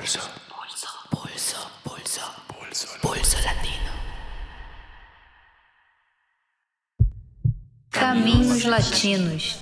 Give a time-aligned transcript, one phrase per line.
[0.00, 0.18] Pulso.
[0.48, 0.88] Pulso.
[1.10, 1.70] Pulso.
[1.84, 2.22] Pulso.
[2.48, 2.88] Pulso.
[3.02, 3.92] Pulso latino.
[7.90, 9.58] Caminhos Latinos.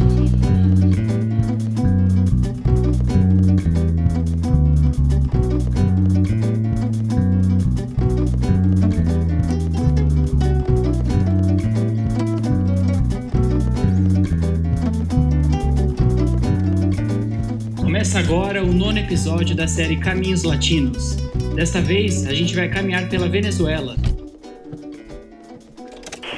[18.08, 21.16] Começa agora o nono episódio da série Caminhos Latinos.
[21.54, 23.96] Desta vez, a gente vai caminhar pela Venezuela.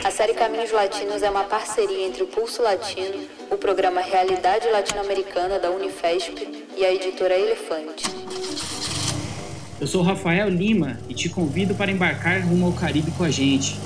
[0.03, 5.61] A série Caminhos Latinos é uma parceria entre o Pulso Latino, o programa Realidade Latino-Americana
[5.61, 8.05] da Unifesp e a editora Elefante.
[9.81, 13.79] Eu sou Rafael Lima e te convido para embarcar rumo ao Caribe com a gente.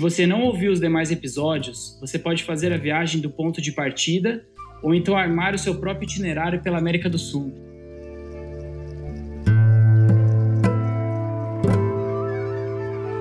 [0.00, 3.70] Se você não ouviu os demais episódios, você pode fazer a viagem do ponto de
[3.70, 4.42] partida
[4.82, 7.52] ou então armar o seu próprio itinerário pela América do Sul.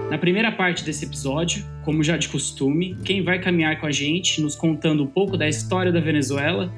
[0.09, 4.41] Na primeira parte desse episódio, como já de costume, quem vai caminhar com a gente,
[4.41, 6.71] nos contando um pouco da história da Venezuela,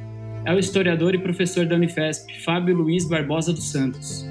[0.43, 4.30] é o historiador e professor da Unifesp, Fábio Luiz Barbosa dos Santos.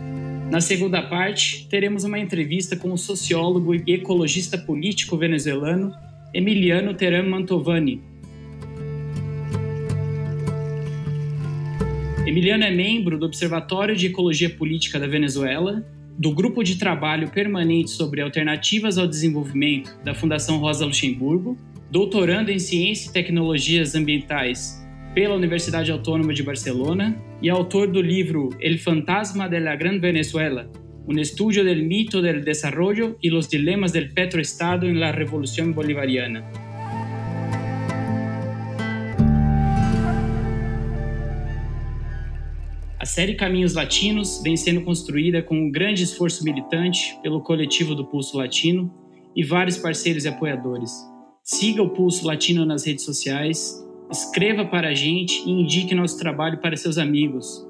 [0.50, 5.94] Na segunda parte, teremos uma entrevista com o sociólogo e ecologista político venezuelano
[6.34, 8.02] Emiliano Teran Mantovani.
[12.26, 15.86] Emiliano é membro do Observatório de Ecologia Política da Venezuela,
[16.18, 21.56] do Grupo de Trabalho Permanente sobre Alternativas ao Desenvolvimento da Fundação Rosa Luxemburgo,
[21.92, 24.80] doutorando em Ciência e Tecnologias Ambientais
[25.14, 30.70] pela Universidade Autônoma de Barcelona e autor do livro El Fantasma de la Gran Venezuela,
[31.06, 36.48] un estudio del mito del desarrollo y los dilemas del petroestado en la revolución bolivariana.
[43.00, 48.04] A série Caminhos Latinos vem sendo construída com um grande esforço militante pelo coletivo do
[48.04, 48.93] Pulso Latino
[49.34, 50.93] e vários parceiros e apoiadores.
[51.43, 56.59] Siga o Pulso Latino nas redes sociais, escreva para a gente e indique nosso trabalho
[56.59, 57.66] para seus amigos.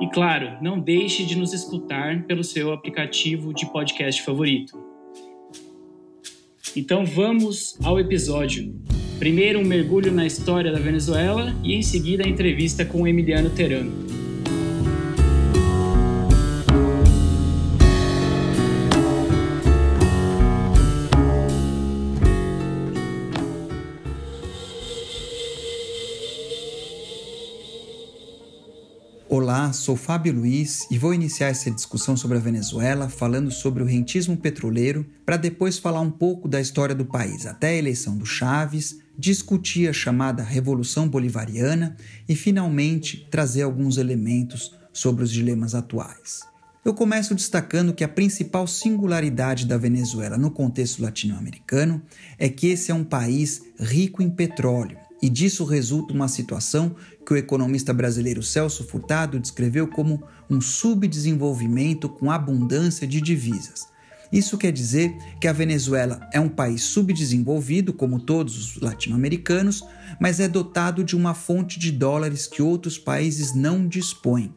[0.00, 4.76] E claro, não deixe de nos escutar pelo seu aplicativo de podcast favorito.
[6.76, 8.74] Então vamos ao episódio.
[9.18, 14.03] Primeiro um mergulho na história da Venezuela e em seguida a entrevista com Emiliano Terano.
[29.36, 33.86] Olá, sou Fábio Luiz e vou iniciar essa discussão sobre a Venezuela falando sobre o
[33.86, 38.24] rentismo petroleiro, para depois falar um pouco da história do país até a eleição do
[38.24, 41.96] Chaves, discutir a chamada Revolução Bolivariana
[42.28, 46.42] e finalmente trazer alguns elementos sobre os dilemas atuais.
[46.84, 52.00] Eu começo destacando que a principal singularidade da Venezuela no contexto latino-americano
[52.38, 57.32] é que esse é um país rico em petróleo e disso resulta uma situação que
[57.32, 63.86] o economista brasileiro Celso Furtado descreveu como um subdesenvolvimento com abundância de divisas.
[64.32, 69.84] Isso quer dizer que a Venezuela é um país subdesenvolvido, como todos os latino-americanos,
[70.20, 74.52] mas é dotado de uma fonte de dólares que outros países não dispõem.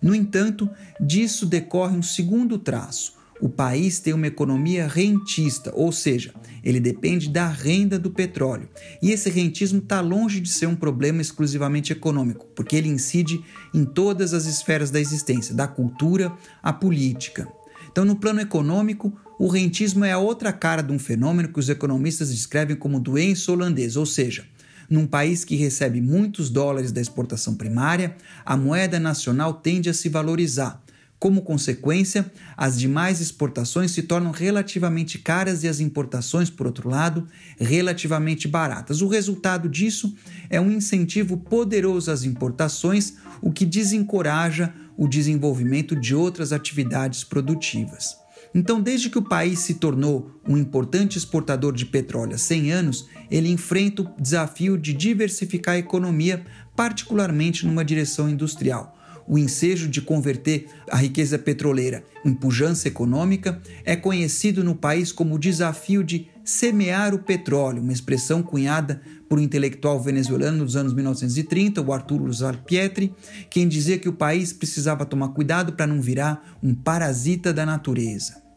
[0.00, 0.70] No entanto,
[1.00, 3.17] disso decorre um segundo traço.
[3.40, 8.68] O país tem uma economia rentista, ou seja, ele depende da renda do petróleo.
[9.00, 13.40] E esse rentismo está longe de ser um problema exclusivamente econômico, porque ele incide
[13.72, 16.32] em todas as esferas da existência, da cultura
[16.62, 17.46] à política.
[17.90, 21.68] Então, no plano econômico, o rentismo é a outra cara de um fenômeno que os
[21.68, 24.44] economistas descrevem como doença holandesa, ou seja,
[24.90, 30.08] num país que recebe muitos dólares da exportação primária, a moeda nacional tende a se
[30.08, 30.82] valorizar.
[31.18, 37.26] Como consequência, as demais exportações se tornam relativamente caras e as importações, por outro lado,
[37.58, 39.02] relativamente baratas.
[39.02, 40.14] O resultado disso
[40.48, 48.16] é um incentivo poderoso às importações, o que desencoraja o desenvolvimento de outras atividades produtivas.
[48.54, 53.08] Então, desde que o país se tornou um importante exportador de petróleo há 100 anos,
[53.28, 56.44] ele enfrenta o desafio de diversificar a economia,
[56.76, 58.97] particularmente numa direção industrial
[59.28, 65.34] o ensejo de converter a riqueza petroleira em pujança econômica é conhecido no país como
[65.34, 70.94] o desafio de semear o petróleo, uma expressão cunhada por um intelectual venezuelano nos anos
[70.94, 72.30] 1930, o Arturo
[72.64, 73.14] Pietri,
[73.50, 78.47] quem dizia que o país precisava tomar cuidado para não virar um parasita da natureza.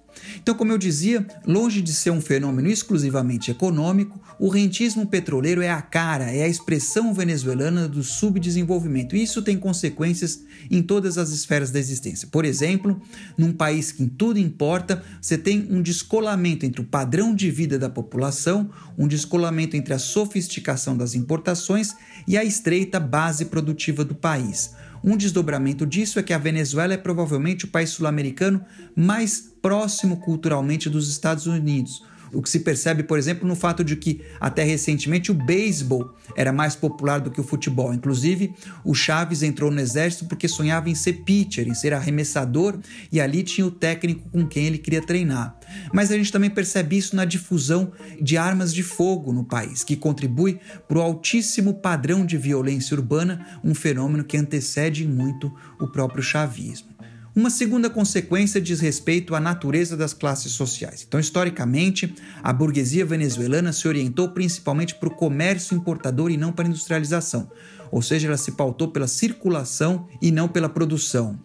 [0.41, 5.69] Então, como eu dizia, longe de ser um fenômeno exclusivamente econômico, o rentismo petroleiro é
[5.69, 9.15] a cara, é a expressão venezuelana do subdesenvolvimento.
[9.15, 12.27] E isso tem consequências em todas as esferas da existência.
[12.31, 13.01] Por exemplo,
[13.37, 17.77] num país que em tudo importa, você tem um descolamento entre o padrão de vida
[17.77, 21.95] da população, um descolamento entre a sofisticação das importações
[22.27, 24.71] e a estreita base produtiva do país.
[25.03, 28.63] Um desdobramento disso é que a Venezuela é provavelmente o país sul-americano
[28.95, 32.03] mais próximo culturalmente dos Estados Unidos,
[32.33, 36.51] o que se percebe, por exemplo, no fato de que até recentemente o beisebol era
[36.51, 37.93] mais popular do que o futebol.
[37.93, 42.79] Inclusive, o Chaves entrou no exército porque sonhava em ser pitcher, em ser arremessador,
[43.11, 45.57] e ali tinha o técnico com quem ele queria treinar.
[45.93, 47.91] Mas a gente também percebe isso na difusão
[48.21, 53.59] de armas de fogo no país, que contribui para o altíssimo padrão de violência urbana,
[53.63, 56.90] um fenômeno que antecede muito o próprio chavismo.
[57.33, 61.05] Uma segunda consequência diz respeito à natureza das classes sociais.
[61.07, 62.13] Então, historicamente,
[62.43, 67.49] a burguesia venezuelana se orientou principalmente para o comércio importador e não para a industrialização,
[67.89, 71.39] ou seja, ela se pautou pela circulação e não pela produção.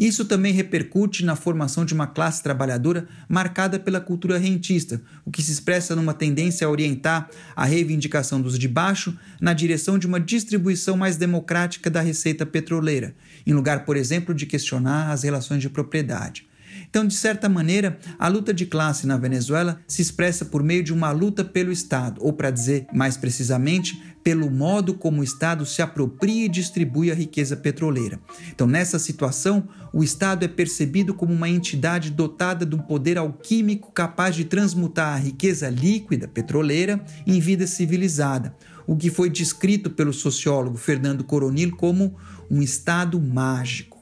[0.00, 5.42] Isso também repercute na formação de uma classe trabalhadora marcada pela cultura rentista, o que
[5.42, 10.18] se expressa numa tendência a orientar a reivindicação dos de baixo na direção de uma
[10.18, 13.14] distribuição mais democrática da receita petroleira,
[13.46, 16.48] em lugar, por exemplo, de questionar as relações de propriedade.
[16.88, 20.92] Então, de certa maneira, a luta de classe na Venezuela se expressa por meio de
[20.92, 25.80] uma luta pelo Estado, ou para dizer mais precisamente, pelo modo como o Estado se
[25.80, 28.20] apropria e distribui a riqueza petroleira.
[28.50, 33.90] Então, nessa situação, o Estado é percebido como uma entidade dotada de um poder alquímico
[33.92, 38.54] capaz de transmutar a riqueza líquida petroleira em vida civilizada,
[38.86, 42.16] o que foi descrito pelo sociólogo Fernando Coronil como
[42.50, 43.99] um Estado mágico.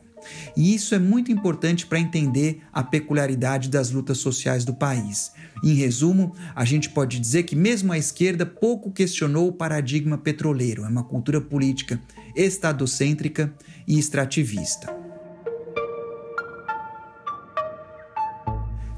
[0.56, 5.32] E isso é muito importante para entender a peculiaridade das lutas sociais do país.
[5.62, 10.84] Em resumo, a gente pode dizer que, mesmo a esquerda, pouco questionou o paradigma petroleiro.
[10.84, 12.00] É uma cultura política
[12.34, 13.52] estadocêntrica
[13.86, 14.94] e extrativista.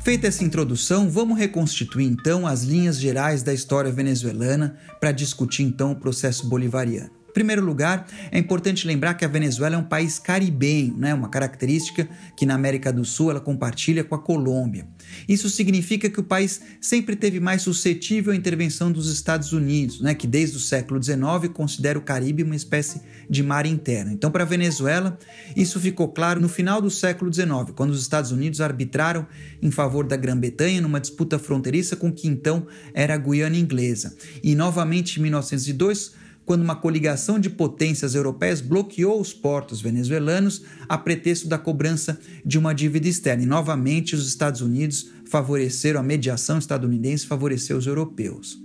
[0.03, 5.93] Feita essa introdução, vamos reconstituir então as linhas gerais da história venezuelana para discutir então
[5.93, 7.20] o processo bolivariano.
[7.33, 11.15] Primeiro lugar, é importante lembrar que a Venezuela é um país caribenho, né?
[11.15, 14.87] uma característica que na América do Sul ela compartilha com a Colômbia.
[15.29, 20.15] Isso significa que o país sempre teve mais suscetível à intervenção dos Estados Unidos, né?
[20.15, 21.21] que desde o século XIX
[21.53, 24.13] considera o Caribe uma espécie de mar interno.
[24.13, 25.19] Então, para a Venezuela,
[25.55, 29.27] isso ficou claro no final do século XIX, quando os Estados Unidos arbitraram
[29.63, 34.17] em favor da Grã-Bretanha numa disputa fronteiriça com o que então era a Guiana Inglesa.
[34.43, 36.13] E novamente em 1902,
[36.51, 42.59] quando uma coligação de potências europeias bloqueou os portos venezuelanos a pretexto da cobrança de
[42.59, 43.45] uma dívida externa.
[43.45, 48.59] E novamente os Estados Unidos favoreceram a mediação estadunidense, favoreceu os europeus.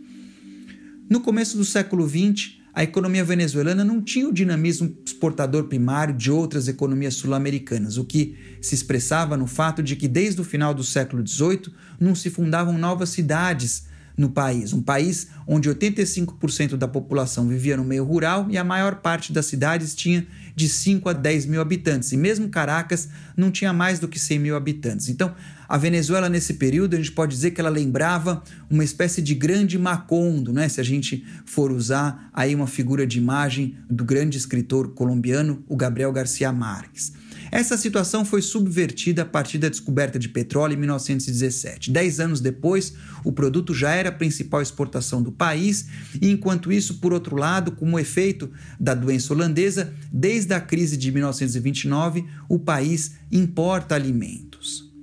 [1.08, 6.32] No começo do século XX, a economia venezuelana não tinha o dinamismo exportador primário de
[6.32, 10.84] outras economias sul-americanas, o que se expressava no fato de que desde o final do
[10.84, 13.86] século XVIII não se fundavam novas cidades
[14.18, 18.96] no país, um país onde 85% da população vivia no meio rural e a maior
[18.96, 20.26] parte das cidades tinha
[20.56, 24.40] de 5 a 10 mil habitantes, e mesmo Caracas não tinha mais do que 100
[24.40, 25.10] mil habitantes.
[25.10, 25.36] Então,
[25.68, 29.78] a Venezuela, nesse período, a gente pode dizer que ela lembrava uma espécie de grande
[29.78, 30.70] Macondo, né?
[30.70, 35.76] se a gente for usar aí uma figura de imagem do grande escritor colombiano, o
[35.76, 37.14] Gabriel Garcia Marques.
[37.56, 41.90] Essa situação foi subvertida a partir da descoberta de petróleo em 1917.
[41.90, 42.94] Dez anos depois,
[43.24, 45.88] o produto já era a principal exportação do país,
[46.22, 51.10] e enquanto isso, por outro lado, como efeito da doença holandesa, desde a crise de
[51.14, 54.94] 1929, o país importa alimentos.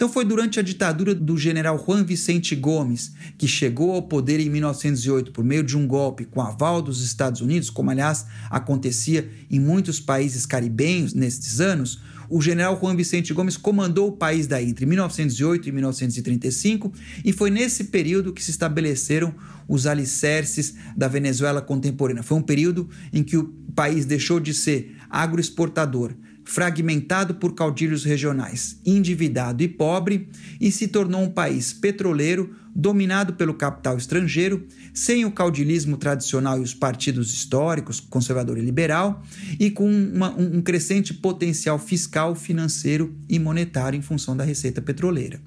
[0.00, 4.48] Então foi durante a ditadura do general Juan Vicente Gomes, que chegou ao poder em
[4.48, 9.60] 1908 por meio de um golpe com aval dos Estados Unidos, como aliás acontecia em
[9.60, 14.86] muitos países caribenhos nestes anos, o general Juan Vicente Gomes comandou o país daí entre
[14.86, 16.92] 1908 e 1935
[17.22, 19.34] e foi nesse período que se estabeleceram
[19.68, 22.22] os alicerces da Venezuela contemporânea.
[22.22, 26.14] Foi um período em que o país deixou de ser agroexportador
[26.50, 30.28] fragmentado por caudilhos regionais, endividado e pobre,
[30.60, 36.62] e se tornou um país petroleiro dominado pelo capital estrangeiro, sem o caudilismo tradicional e
[36.62, 39.22] os partidos históricos, conservador e liberal,
[39.60, 45.40] e com uma, um crescente potencial fiscal, financeiro e monetário em função da receita petroleira.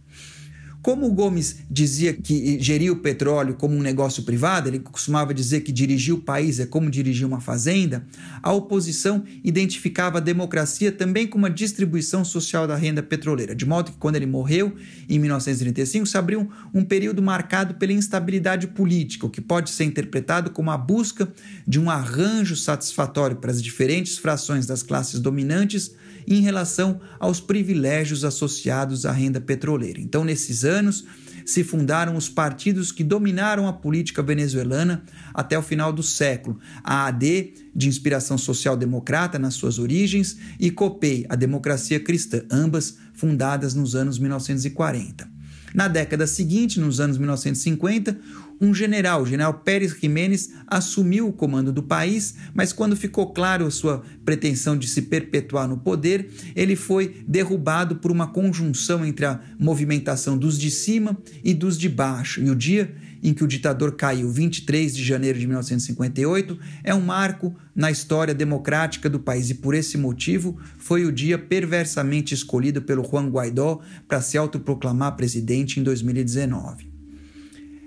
[0.83, 5.61] Como o Gomes dizia que geria o petróleo como um negócio privado, ele costumava dizer
[5.61, 8.05] que dirigir o país é como dirigir uma fazenda,
[8.41, 13.93] a oposição identificava a democracia também como uma distribuição social da renda petroleira, de modo
[13.93, 14.75] que quando ele morreu,
[15.07, 20.51] em 1935, se abriu um período marcado pela instabilidade política, o que pode ser interpretado
[20.51, 21.31] como a busca
[21.65, 25.95] de um arranjo satisfatório para as diferentes frações das classes dominantes
[26.27, 29.99] em relação aos privilégios associados à renda petroleira.
[29.99, 31.05] Então, nesses anos,
[31.45, 35.03] se fundaram os partidos que dominaram a política venezuelana
[35.33, 36.59] até o final do século.
[36.83, 43.73] A AD, de inspiração social-democrata nas suas origens, e COPEI, a democracia cristã, ambas fundadas
[43.73, 45.32] nos anos 1940.
[45.73, 48.17] Na década seguinte, nos anos 1950,
[48.61, 53.65] um general, o general Pérez Jiménez, assumiu o comando do país, mas quando ficou claro
[53.65, 59.25] a sua pretensão de se perpetuar no poder, ele foi derrubado por uma conjunção entre
[59.25, 62.41] a movimentação dos de cima e dos de baixo.
[62.41, 66.99] E o dia em que o ditador caiu, 23 de janeiro de 1958, é um
[66.99, 69.49] marco na história democrática do país.
[69.49, 75.15] E por esse motivo foi o dia perversamente escolhido pelo Juan Guaidó para se autoproclamar
[75.15, 76.91] presidente em 2019.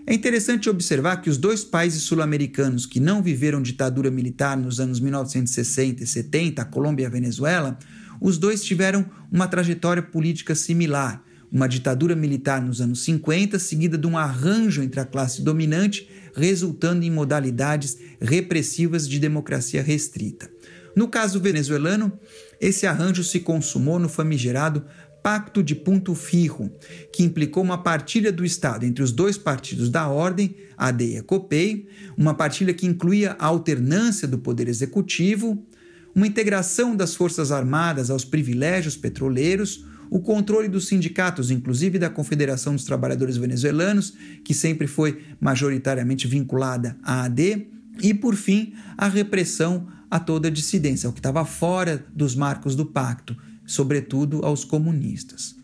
[0.06, 5.00] É interessante observar que os dois países sul-americanos que não viveram ditadura militar nos anos
[5.00, 7.76] 1960 e 70, a Colômbia e a Venezuela,
[8.20, 14.06] os dois tiveram uma trajetória política similar uma ditadura militar nos anos 50, seguida de
[14.06, 20.50] um arranjo entre a classe dominante, resultando em modalidades repressivas de democracia restrita.
[20.94, 22.12] No caso venezuelano,
[22.60, 24.84] esse arranjo se consumou no famigerado
[25.22, 26.70] Pacto de Punto Firro,
[27.12, 31.88] que implicou uma partilha do Estado entre os dois partidos da ordem, AD e COPEI,
[32.16, 35.66] uma partilha que incluía a alternância do poder executivo,
[36.14, 42.74] uma integração das Forças Armadas aos privilégios petroleiros, o controle dos sindicatos, inclusive da Confederação
[42.74, 47.68] dos Trabalhadores Venezuelanos, que sempre foi majoritariamente vinculada à AD,
[48.02, 52.86] e, por fim, a repressão a toda dissidência, o que estava fora dos marcos do
[52.86, 53.36] pacto,
[53.66, 55.56] sobretudo aos comunistas.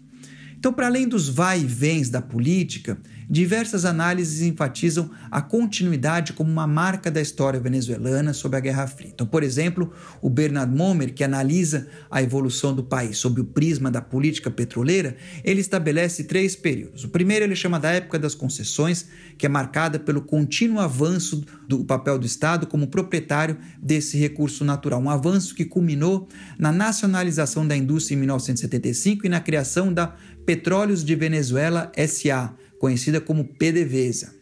[0.59, 6.50] Então, para além dos vai e vens da política, diversas análises enfatizam a continuidade como
[6.50, 9.11] uma marca da história venezuelana sob a Guerra Fria.
[9.12, 13.91] Então, por exemplo, o Bernard Momer, que analisa a evolução do país sob o prisma
[13.91, 17.05] da política petroleira, ele estabelece três períodos.
[17.05, 19.07] O primeiro ele chama da época das concessões,
[19.38, 25.00] que é marcada pelo contínuo avanço do papel do Estado como proprietário desse recurso natural,
[25.00, 30.14] um avanço que culminou na nacionalização da indústria em 1975 e na criação da
[30.45, 34.35] Petróleos de Venezuela SA, conhecida como PDVSA.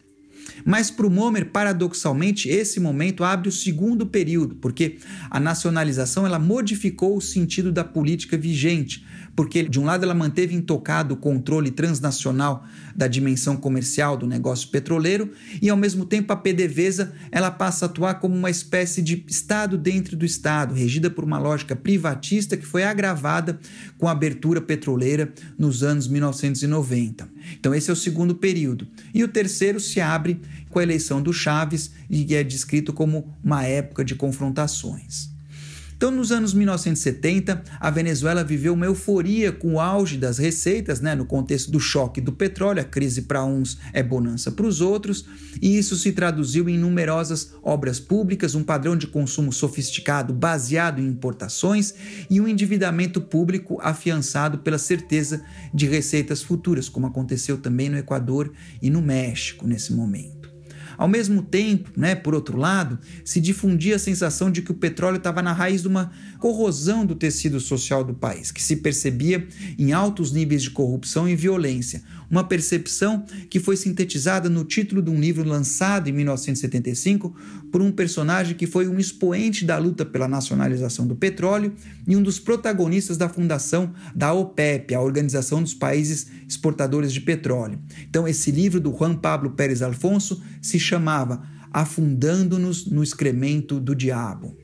[0.65, 4.97] Mas para o Momer, paradoxalmente, esse momento abre o segundo período, porque
[5.29, 9.05] a nacionalização ela modificou o sentido da política vigente,
[9.41, 12.63] porque de um lado ela manteve intocado o controle transnacional
[12.95, 17.87] da dimensão comercial do negócio petroleiro e ao mesmo tempo a PDVSA ela passa a
[17.87, 22.67] atuar como uma espécie de estado dentro do estado, regida por uma lógica privatista que
[22.67, 23.59] foi agravada
[23.97, 27.27] com a abertura petroleira nos anos 1990.
[27.59, 28.87] Então esse é o segundo período.
[29.11, 33.63] E o terceiro se abre com a eleição do Chaves e é descrito como uma
[33.65, 35.30] época de confrontações.
[36.01, 41.13] Então, nos anos 1970, a Venezuela viveu uma euforia com o auge das receitas, né,
[41.13, 45.23] no contexto do choque do petróleo, a crise para uns é bonança para os outros,
[45.61, 51.05] e isso se traduziu em numerosas obras públicas, um padrão de consumo sofisticado baseado em
[51.05, 51.93] importações
[52.27, 58.51] e um endividamento público afiançado pela certeza de receitas futuras, como aconteceu também no Equador
[58.81, 60.40] e no México nesse momento.
[61.01, 65.17] Ao mesmo tempo, né, por outro lado, se difundia a sensação de que o petróleo
[65.17, 69.47] estava na raiz de uma corrosão do tecido social do país, que se percebia
[69.79, 75.09] em altos níveis de corrupção e violência, uma percepção que foi sintetizada no título de
[75.09, 77.35] um livro lançado em 1975
[77.71, 81.73] por um personagem que foi um expoente da luta pela nacionalização do petróleo
[82.07, 87.79] e um dos protagonistas da fundação da OPEP, a Organização dos Países Exportadores de Petróleo.
[88.09, 91.41] Então, esse livro do Juan Pablo Pérez Alfonso se chamava
[91.73, 94.60] Afundando-nos no Excremento do Diabo.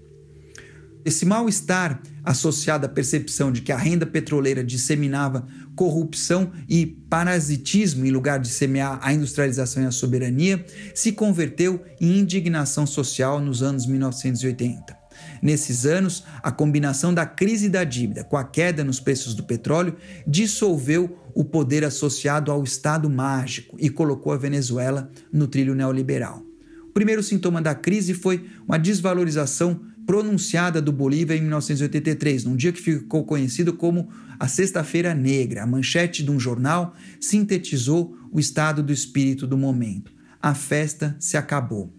[1.07, 8.11] Esse mal-estar associado à percepção de que a renda petroleira disseminava corrupção e parasitismo em
[8.11, 13.85] lugar de semear a industrialização e a soberania, se converteu em indignação social nos anos
[13.85, 14.97] 1980.
[15.41, 19.95] Nesses anos, a combinação da crise da dívida com a queda nos preços do petróleo
[20.27, 26.43] dissolveu o poder associado ao Estado mágico e colocou a Venezuela no trilho neoliberal.
[26.89, 32.71] O primeiro sintoma da crise foi uma desvalorização pronunciada do Bolívia em 1983, num dia
[32.71, 34.07] que ficou conhecido como
[34.39, 35.63] a Sexta-feira Negra.
[35.63, 40.11] A manchete de um jornal sintetizou o estado do espírito do momento.
[40.41, 41.93] A festa se acabou.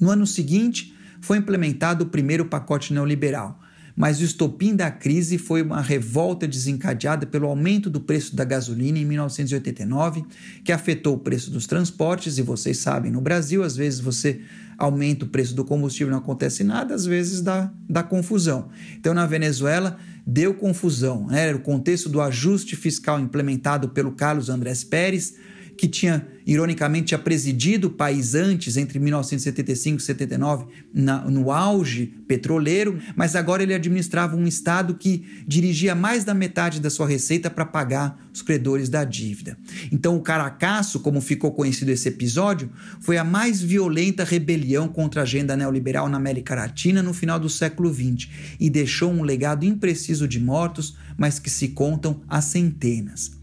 [0.00, 3.60] No ano seguinte, foi implementado o primeiro pacote neoliberal,
[3.94, 8.98] mas o estopim da crise foi uma revolta desencadeada pelo aumento do preço da gasolina
[8.98, 10.24] em 1989,
[10.64, 14.40] que afetou o preço dos transportes, e vocês sabem, no Brasil, às vezes você
[14.78, 18.68] aumenta o preço do combustível, não acontece nada, às vezes dá, dá confusão.
[18.98, 21.26] Então, na Venezuela, deu confusão.
[21.26, 21.54] Né?
[21.54, 25.34] O contexto do ajuste fiscal implementado pelo Carlos Andrés Pérez,
[25.76, 32.98] que tinha, ironicamente, presidido o país antes, entre 1975 e 79, na, no auge petroleiro,
[33.14, 37.64] mas agora ele administrava um Estado que dirigia mais da metade da sua receita para
[37.64, 39.56] pagar os credores da dívida.
[39.92, 45.24] Então, o Caracasso, como ficou conhecido esse episódio, foi a mais violenta rebelião contra a
[45.24, 48.28] agenda neoliberal na América Latina no final do século XX
[48.58, 53.35] e deixou um legado impreciso de mortos, mas que se contam a centenas.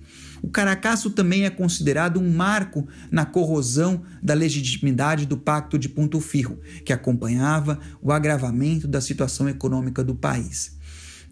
[0.44, 6.20] O Caracasso também é considerado um marco na corrosão da legitimidade do Pacto de Ponto
[6.20, 10.78] Firro, que acompanhava o agravamento da situação econômica do país.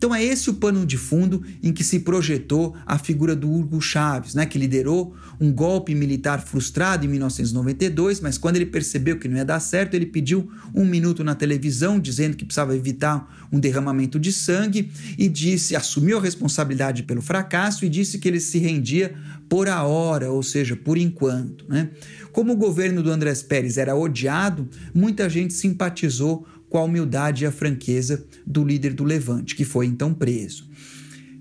[0.02, 3.80] Então é esse o pano de fundo em que se projetou a figura do Hugo
[3.80, 9.28] Chávez, né, que liderou um golpe militar frustrado em 1992, mas quando ele percebeu que
[9.28, 13.60] não ia dar certo, ele pediu um minuto na televisão dizendo que precisava evitar um
[13.60, 14.90] derramamento de sangue
[15.20, 19.14] e disse, assumiu a responsabilidade pelo fracasso e disse que ele se rendia
[19.48, 21.64] por a hora, ou seja, por enquanto.
[21.70, 21.90] Né?
[22.32, 27.46] Como o governo do Andrés Pérez era odiado, muita gente simpatizou com a humildade e
[27.46, 30.70] a franqueza do líder do Levante, que foi então preso.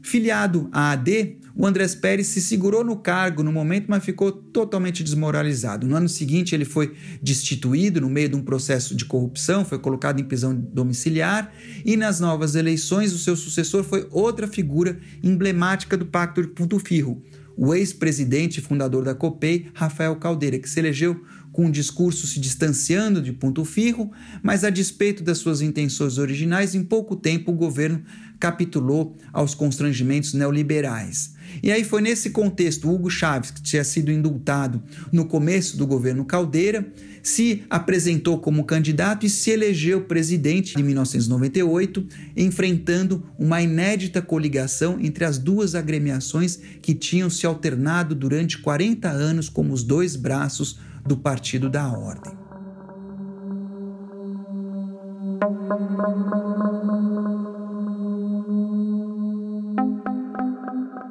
[0.02, 5.04] Filiado à AD, o Andrés Pérez se segurou no cargo no momento, mas ficou totalmente
[5.04, 5.86] desmoralizado.
[5.86, 10.20] No ano seguinte, ele foi destituído no meio de um processo de corrupção, foi colocado
[10.20, 11.52] em prisão domiciliar,
[11.84, 16.76] e nas novas eleições, o seu sucessor foi outra figura emblemática do Pacto de Ponto
[16.80, 17.22] Firro,
[17.56, 21.22] o ex-presidente e fundador da COPEI, Rafael Caldeira, que se elegeu
[21.60, 24.10] com um discurso se distanciando de Ponto Firro,
[24.42, 28.02] mas a despeito das suas intenções originais, em pouco tempo o governo
[28.38, 31.34] capitulou aos constrangimentos neoliberais.
[31.62, 36.24] E aí foi nesse contexto Hugo Chávez, que tinha sido indultado no começo do governo
[36.24, 36.90] Caldeira,
[37.22, 45.26] se apresentou como candidato e se elegeu presidente em 1998, enfrentando uma inédita coligação entre
[45.26, 51.16] as duas agremiações que tinham se alternado durante 40 anos como os dois braços do
[51.16, 52.40] Partido da Ordem.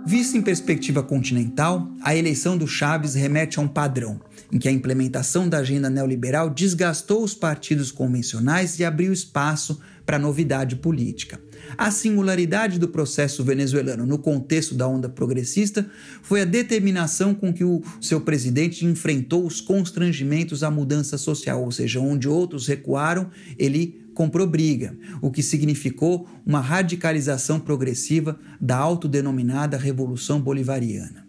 [0.09, 4.19] Vista em perspectiva continental, a eleição do Chaves remete a um padrão,
[4.51, 10.17] em que a implementação da agenda neoliberal desgastou os partidos convencionais e abriu espaço para
[10.17, 11.39] novidade política.
[11.77, 15.87] A singularidade do processo venezuelano no contexto da onda progressista
[16.23, 21.71] foi a determinação com que o seu presidente enfrentou os constrangimentos à mudança social, ou
[21.71, 29.77] seja, onde outros recuaram, ele comprou briga, o que significou uma radicalização progressiva da autodenominada
[29.77, 31.28] Revolução Bolivariana.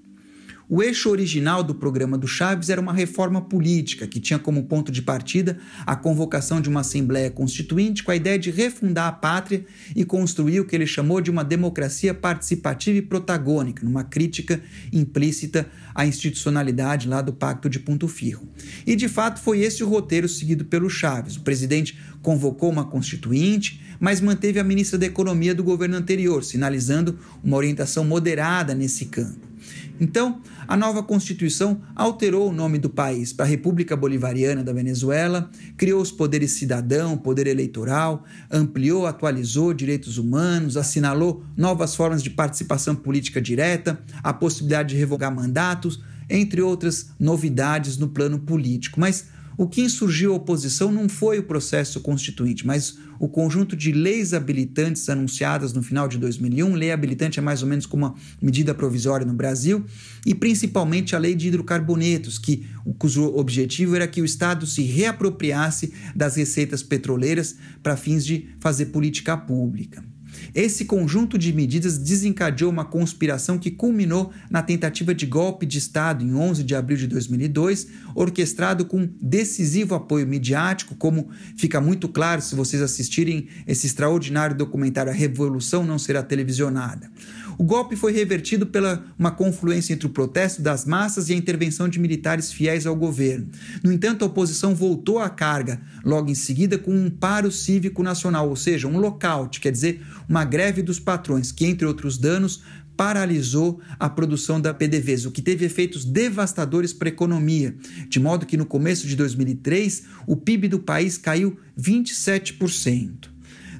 [0.72, 4.92] O eixo original do programa do Chaves era uma reforma política que tinha como ponto
[4.92, 9.66] de partida a convocação de uma Assembleia Constituinte com a ideia de refundar a pátria
[9.96, 15.68] e construir o que ele chamou de uma democracia participativa e protagônica, numa crítica implícita
[15.92, 18.48] à institucionalidade lá do Pacto de Ponto Firro.
[18.87, 21.35] E de fato foi esse o roteiro seguido pelo Chaves.
[21.35, 27.18] O presidente convocou uma constituinte, mas manteve a ministra da Economia do governo anterior, sinalizando
[27.42, 29.50] uma orientação moderada nesse campo.
[30.00, 36.00] Então, a nova Constituição alterou o nome do país para República Bolivariana da Venezuela, criou
[36.00, 43.42] os poderes cidadão, poder eleitoral, ampliou, atualizou direitos humanos, assinalou novas formas de participação política
[43.42, 49.00] direta, a possibilidade de revogar mandatos, entre outras novidades no plano político.
[49.00, 49.26] Mas
[49.60, 54.32] o que insurgiu a oposição não foi o processo constituinte, mas o conjunto de leis
[54.32, 56.74] habilitantes anunciadas no final de 2001.
[56.74, 59.84] Lei habilitante é mais ou menos como uma medida provisória no Brasil,
[60.24, 62.66] e principalmente a lei de hidrocarbonetos, que,
[62.98, 68.86] cujo objetivo era que o Estado se reapropriasse das receitas petroleiras para fins de fazer
[68.86, 70.02] política pública.
[70.55, 76.24] Esse conjunto de medidas desencadeou uma conspiração que culminou na tentativa de golpe de Estado
[76.24, 82.42] em 11 de abril de 2002, orquestrado com decisivo apoio midiático, como fica muito claro
[82.42, 87.11] se vocês assistirem esse extraordinário documentário A Revolução Não Será Televisionada.
[87.60, 91.90] O golpe foi revertido pela uma confluência entre o protesto das massas e a intervenção
[91.90, 93.48] de militares fiéis ao governo.
[93.84, 98.48] No entanto, a oposição voltou à carga logo em seguida com um paro cívico nacional,
[98.48, 102.62] ou seja, um lockout, quer dizer, uma greve dos patrões, que, entre outros danos,
[102.96, 107.76] paralisou a produção da PDVSA, o que teve efeitos devastadores para a economia,
[108.08, 113.28] de modo que no começo de 2003 o PIB do país caiu 27%.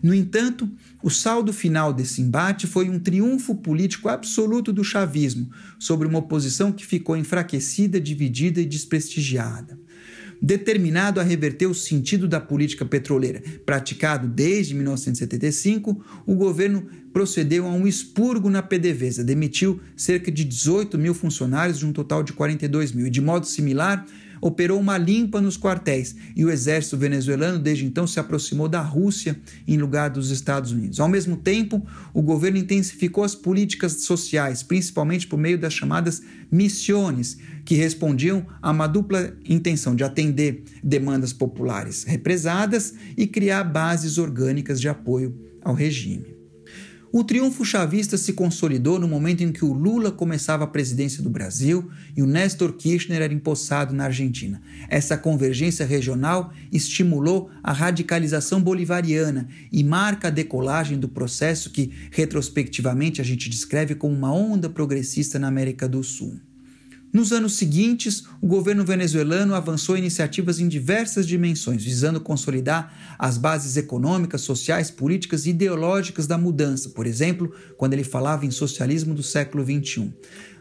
[0.03, 0.69] No entanto,
[1.03, 6.73] o saldo final desse embate foi um triunfo político absoluto do chavismo sobre uma oposição
[6.73, 9.79] que ficou enfraquecida, dividida e desprestigiada.
[10.43, 17.73] Determinado a reverter o sentido da política petroleira praticado desde 1975, o governo procedeu a
[17.73, 22.93] um expurgo na PDVSA, demitiu cerca de 18 mil funcionários de um total de 42
[22.93, 24.07] mil, e de modo similar
[24.41, 29.39] operou uma limpa nos quartéis e o exército venezuelano desde então se aproximou da Rússia
[29.67, 31.01] em lugar dos Estados Unidos.
[31.01, 37.39] Ao mesmo tempo, o governo intensificou as políticas sociais, principalmente por meio das chamadas missões,
[37.65, 44.81] que respondiam a uma dupla intenção de atender demandas populares represadas e criar bases orgânicas
[44.81, 46.40] de apoio ao regime.
[47.13, 51.29] O triunfo chavista se consolidou no momento em que o Lula começava a presidência do
[51.29, 54.63] Brasil e o Néstor Kirchner era empossado na Argentina.
[54.89, 63.21] Essa convergência regional estimulou a radicalização bolivariana e marca a decolagem do processo que, retrospectivamente,
[63.21, 66.39] a gente descreve como uma onda progressista na América do Sul.
[67.13, 73.77] Nos anos seguintes, o governo venezuelano avançou iniciativas em diversas dimensões, visando consolidar as bases
[73.77, 79.25] econômicas, sociais, políticas e ideológicas da mudança, por exemplo, quando ele falava em socialismo do
[79.25, 80.13] século XXI.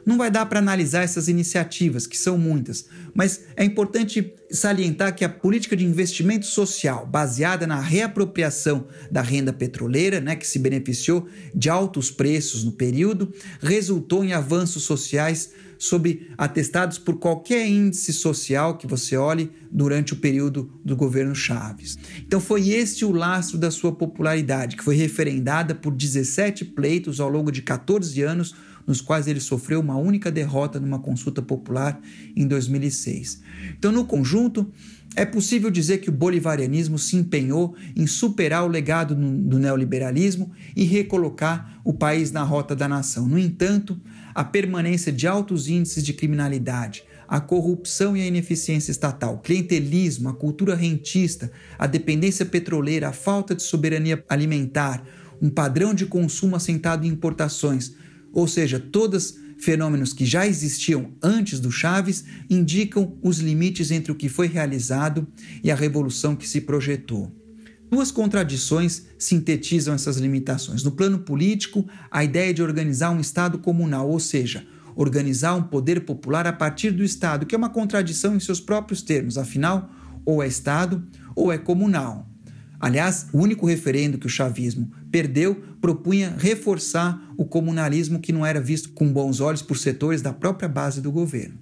[0.03, 5.23] Não vai dar para analisar essas iniciativas, que são muitas, mas é importante salientar que
[5.23, 11.27] a política de investimento social, baseada na reapropriação da renda petroleira, né, que se beneficiou
[11.53, 13.31] de altos preços no período,
[13.61, 20.17] resultou em avanços sociais sob atestados por qualquer índice social que você olhe durante o
[20.17, 21.97] período do governo Chaves.
[22.17, 27.29] Então foi este o lastro da sua popularidade, que foi referendada por 17 pleitos ao
[27.29, 28.53] longo de 14 anos,
[28.85, 31.99] nos quais ele sofreu uma única derrota numa consulta popular
[32.35, 33.41] em 2006.
[33.77, 34.69] Então, no conjunto,
[35.15, 40.83] é possível dizer que o bolivarianismo se empenhou em superar o legado do neoliberalismo e
[40.83, 43.27] recolocar o país na rota da nação.
[43.27, 43.99] No entanto,
[44.39, 50.33] a permanência de altos índices de criminalidade, a corrupção e a ineficiência estatal, clientelismo, a
[50.33, 55.05] cultura rentista, a dependência petroleira, a falta de soberania alimentar,
[55.41, 57.91] um padrão de consumo assentado em importações,
[58.31, 64.15] ou seja, todos fenômenos que já existiam antes do Chaves, indicam os limites entre o
[64.15, 65.27] que foi realizado
[65.61, 67.38] e a revolução que se projetou.
[67.89, 70.83] Duas contradições sintetizam essas limitações.
[70.83, 76.01] No plano político, a ideia de organizar um Estado comunal, ou seja, organizar um poder
[76.01, 79.89] popular a partir do Estado, que é uma contradição em seus próprios termos, afinal,
[80.23, 81.03] ou é Estado
[81.35, 82.27] ou é comunal.
[82.79, 88.61] Aliás, o único referendo que o chavismo perdeu propunha reforçar o comunalismo que não era
[88.61, 91.57] visto com bons olhos por setores da própria base do governo.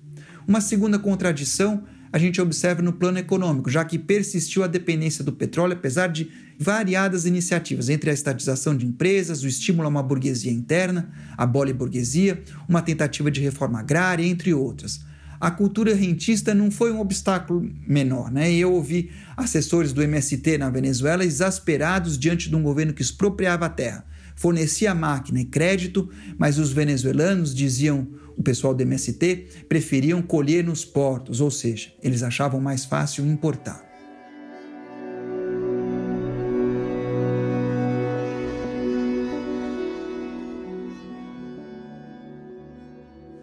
[0.47, 5.31] Uma segunda contradição a gente observa no plano econômico, já que persistiu a dependência do
[5.31, 10.51] petróleo, apesar de variadas iniciativas, entre a estatização de empresas, o estímulo a uma burguesia
[10.51, 15.05] interna, a burguesia, uma tentativa de reforma agrária, entre outras.
[15.39, 18.51] A cultura rentista não foi um obstáculo menor, né?
[18.51, 23.69] Eu ouvi assessores do MST na Venezuela exasperados diante de um governo que expropriava a
[23.69, 24.03] terra,
[24.35, 28.07] fornecia máquina e crédito, mas os venezuelanos diziam
[28.37, 33.87] o pessoal do MST preferiam colher nos portos, ou seja, eles achavam mais fácil importar.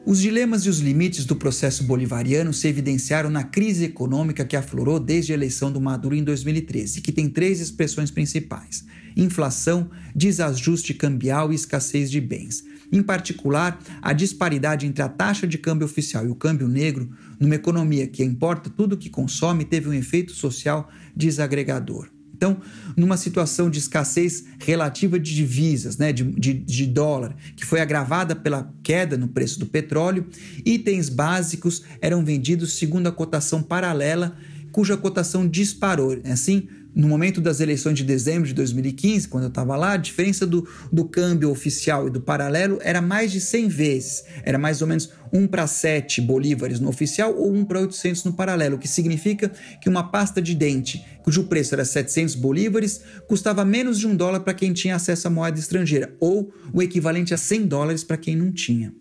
[0.07, 5.01] Os dilemas e os limites do processo bolivariano se evidenciaram na crise econômica que aflorou
[5.01, 8.85] desde a eleição do Maduro em 2013, que tem três expressões principais:
[9.17, 12.63] inflação, desajuste cambial e escassez de bens.
[12.92, 17.55] Em particular, a disparidade entre a taxa de câmbio oficial e o câmbio negro, numa
[17.55, 22.09] economia que importa tudo o que consome, teve um efeito social desagregador.
[22.37, 22.61] Então,
[22.97, 28.35] numa situação de escassez relativa de divisas, né, de, de, de, dólar, que foi agravada
[28.35, 30.27] pela queda no preço do petróleo,
[30.64, 34.37] itens básicos eram vendidos segundo a cotação paralela,
[34.73, 36.20] cuja cotação disparou.
[36.25, 40.47] Assim, no momento das eleições de dezembro de 2015, quando eu estava lá, a diferença
[40.47, 44.25] do, do câmbio oficial e do paralelo era mais de 100 vezes.
[44.45, 48.33] Era mais ou menos 1 para 7 bolívares no oficial ou 1 para 800 no
[48.33, 53.65] paralelo, o que significa que uma pasta de dente, cujo preço era 700 bolívares, custava
[53.65, 57.37] menos de um dólar para quem tinha acesso à moeda estrangeira, ou o equivalente a
[57.37, 58.95] 100 dólares para quem não tinha.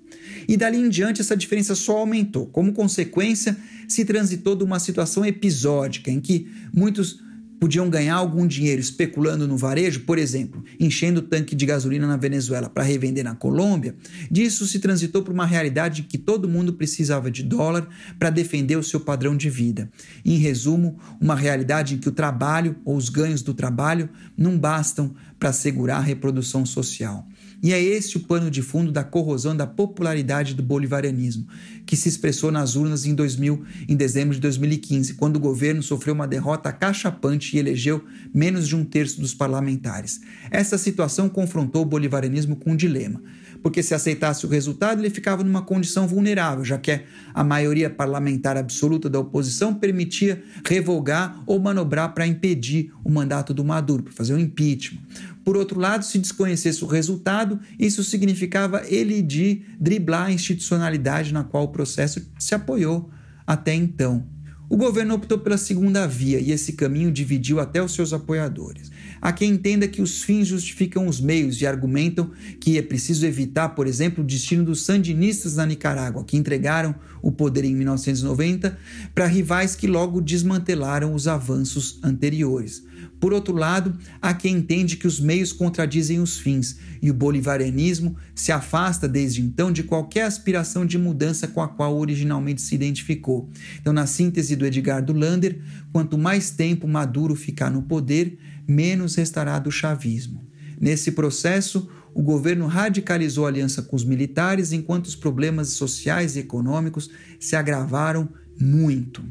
[0.47, 2.47] E dali em diante essa diferença só aumentou.
[2.47, 3.55] Como consequência,
[3.87, 7.22] se transitou de uma situação episódica em que muitos
[7.63, 12.17] podiam ganhar algum dinheiro especulando no varejo, por exemplo, enchendo o tanque de gasolina na
[12.17, 13.95] Venezuela para revender na Colômbia,
[14.29, 17.87] disso se transitou para uma realidade que todo mundo precisava de dólar
[18.19, 19.89] para defender o seu padrão de vida.
[20.25, 25.15] Em resumo, uma realidade em que o trabalho ou os ganhos do trabalho não bastam
[25.39, 27.25] para assegurar a reprodução social.
[27.63, 31.47] E é esse o pano de fundo da corrosão da popularidade do bolivarianismo,
[31.85, 36.13] que se expressou nas urnas em 2000, em dezembro de 2015, quando o governo sofreu
[36.13, 40.19] uma derrota cachapante e elegeu menos de um terço dos parlamentares.
[40.51, 43.23] Essa situação confrontou o bolivarianismo com um dilema
[43.63, 46.99] porque se aceitasse o resultado, ele ficava numa condição vulnerável, já que
[47.33, 53.63] a maioria parlamentar absoluta da oposição permitia revogar ou manobrar para impedir o mandato do
[53.63, 54.99] Maduro, para fazer um impeachment.
[55.45, 61.45] Por outro lado, se desconhecesse o resultado, isso significava ele de driblar a institucionalidade na
[61.45, 63.09] qual o processo se apoiou
[63.47, 64.25] até então.
[64.69, 68.91] O governo optou pela segunda via e esse caminho dividiu até os seus apoiadores.
[69.23, 73.69] Há quem entenda que os fins justificam os meios e argumentam que é preciso evitar,
[73.69, 78.77] por exemplo, o destino dos sandinistas na Nicarágua, que entregaram o poder em 1990
[79.15, 82.83] para rivais que logo desmantelaram os avanços anteriores.
[83.17, 88.17] Por outro lado, há quem entende que os meios contradizem os fins e o bolivarianismo
[88.35, 93.49] se afasta desde então de qualquer aspiração de mudança com a qual originalmente se identificou.
[93.79, 95.61] Então, na síntese do Edgardo Lander,
[95.93, 100.41] quanto mais tempo Maduro ficar no poder, menos restará do chavismo.
[100.79, 106.39] Nesse processo, o governo radicalizou a aliança com os militares, enquanto os problemas sociais e
[106.39, 109.23] econômicos se agravaram muito.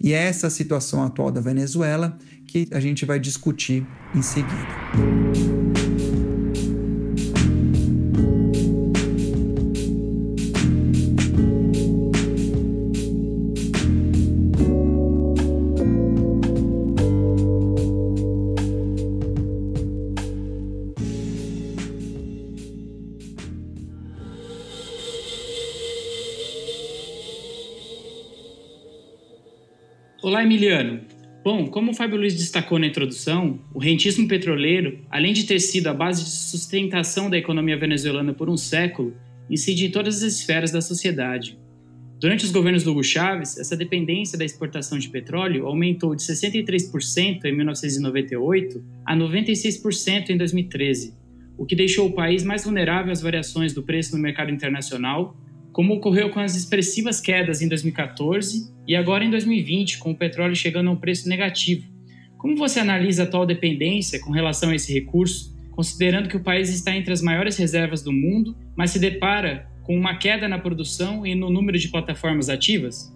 [0.00, 5.55] E é essa a situação atual da Venezuela que a gente vai discutir em seguida.
[30.56, 31.00] Emiliano.
[31.44, 35.88] Bom, como o Fábio Luiz destacou na introdução, o rentismo petroleiro, além de ter sido
[35.88, 39.14] a base de sustentação da economia venezuelana por um século,
[39.50, 41.58] incide em todas as esferas da sociedade.
[42.18, 47.44] Durante os governos do Hugo Chávez, essa dependência da exportação de petróleo aumentou de 63%
[47.44, 51.12] em 1998 a 96% em 2013,
[51.58, 55.36] o que deixou o país mais vulnerável às variações do preço no mercado internacional
[55.76, 60.56] como ocorreu com as expressivas quedas em 2014 e agora em 2020, com o petróleo
[60.56, 61.86] chegando a um preço negativo.
[62.38, 66.70] Como você analisa a atual dependência com relação a esse recurso, considerando que o país
[66.70, 71.26] está entre as maiores reservas do mundo, mas se depara com uma queda na produção
[71.26, 73.14] e no número de plataformas ativas?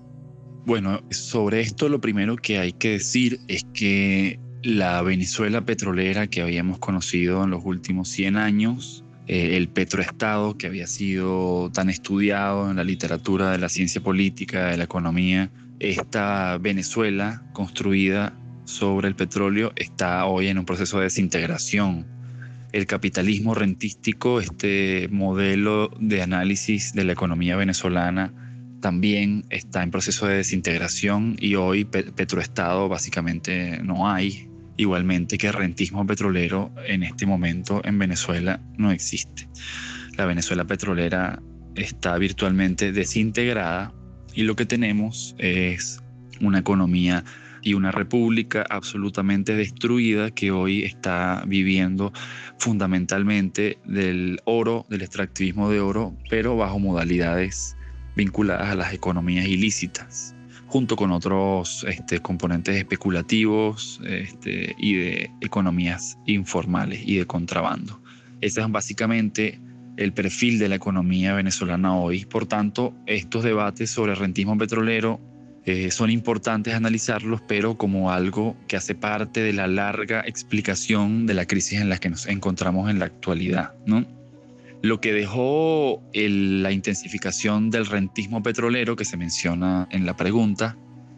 [0.66, 6.42] Bueno, sobre esto lo primero que hay que decir es que la Venezuela petrolera que
[6.42, 12.68] habíamos conocido en los últimos 100 años Eh, el petroestado que había sido tan estudiado
[12.68, 19.14] en la literatura de la ciencia política, de la economía, esta Venezuela construida sobre el
[19.14, 22.08] petróleo está hoy en un proceso de desintegración.
[22.72, 28.34] El capitalismo rentístico, este modelo de análisis de la economía venezolana,
[28.80, 34.49] también está en proceso de desintegración y hoy petroestado básicamente no hay
[34.80, 39.46] Igualmente que rentismo petrolero en este momento en Venezuela no existe.
[40.16, 41.42] La Venezuela petrolera
[41.74, 43.92] está virtualmente desintegrada
[44.32, 46.00] y lo que tenemos es
[46.40, 47.22] una economía
[47.60, 52.14] y una república absolutamente destruida que hoy está viviendo
[52.58, 57.76] fundamentalmente del oro, del extractivismo de oro, pero bajo modalidades
[58.16, 60.34] vinculadas a las economías ilícitas
[60.70, 68.00] junto con otros este, componentes especulativos este, y de economías informales y de contrabando.
[68.40, 69.60] Ese es básicamente
[69.96, 72.24] el perfil de la economía venezolana hoy.
[72.24, 75.20] Por tanto, estos debates sobre rentismo petrolero
[75.64, 81.34] eh, son importantes analizarlos, pero como algo que hace parte de la larga explicación de
[81.34, 84.06] la crisis en la que nos encontramos en la actualidad, ¿no?
[84.82, 90.76] Lo que dejó la intensificación del rentismo petrolero que se menciona en la pregunta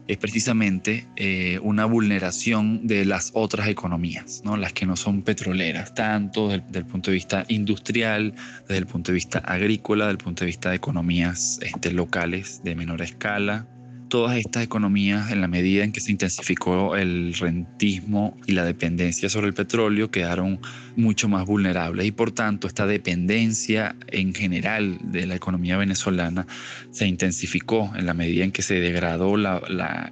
[0.09, 4.57] es precisamente eh, una vulneración de las otras economías, ¿no?
[4.57, 9.13] las que no son petroleras, tanto desde, el punto de vista industrial, desde el punto
[9.13, 13.67] de vista agrícola, desde el punto de vista de economías este, locales de menor escala,
[14.13, 19.31] todas estas economías, en la medida en que se intensificó el rentismo y la dependencia
[19.31, 20.61] sobre el petróleo, quedaron
[20.97, 26.47] mucho más vulnerables y por tanto esta dependencia en general de la economía venezolana
[26.91, 29.63] se intensificó en la medida en que se degradó la,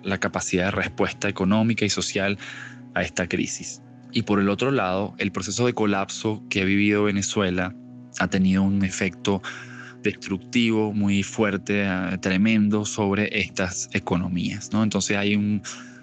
[0.02, 2.38] la capacidad de respuesta económica y social
[2.94, 3.82] a esta crisis.
[4.12, 7.74] Y por el otro lado, el proceso de colapso que ha vivido Venezuela
[8.18, 9.42] ha tenido un efecto
[10.02, 14.70] destructivo, muy fuerte, ah, tremendo sobre estas economías.
[14.72, 14.82] ¿no?
[14.82, 15.62] Entonces hay un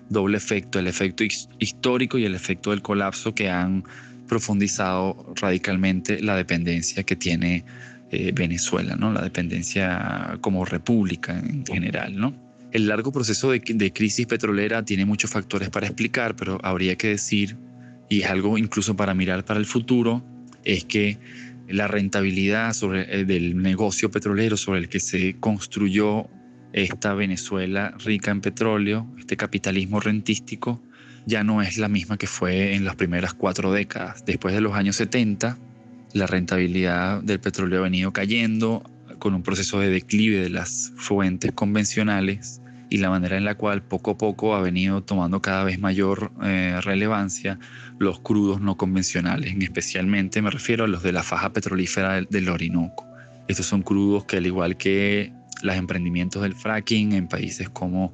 [0.10, 1.24] doble efecto, el efecto
[1.60, 3.84] histórico y el efecto del colapso que han
[4.28, 7.64] profundizado radicalmente la dependencia que tiene
[8.12, 9.12] eh, Venezuela, ¿no?
[9.12, 12.18] la dependencia como república en general.
[12.18, 12.34] ¿no?
[12.72, 17.10] El largo proceso de, de crisis petrolera tiene muchos factores para explicar, pero habría que
[17.10, 17.58] decir,
[18.10, 20.24] y es algo incluso para mirar para el futuro,
[20.64, 21.18] es que
[21.68, 26.28] la rentabilidad eh, del negocio petrolero sobre el que se construyó
[26.74, 30.82] esta Venezuela rica en petróleo, este capitalismo rentístico,
[31.26, 34.26] ya no es la misma que fue en las primeras cuatro décadas.
[34.26, 35.58] Después de los años 70,
[36.14, 38.84] la rentabilidad del petróleo ha venido cayendo
[39.20, 43.84] con un proceso de declive de las fuentes convencionales y la manera en la cual
[43.84, 47.60] poco a poco ha venido tomando cada vez mayor eh, relevancia
[48.00, 53.06] los crudos no convencionales, especialmente me refiero a los de la faja petrolífera del, Orinoco.
[53.48, 58.14] Estos son crudos que al igual que los emprendimientos del fracking en países como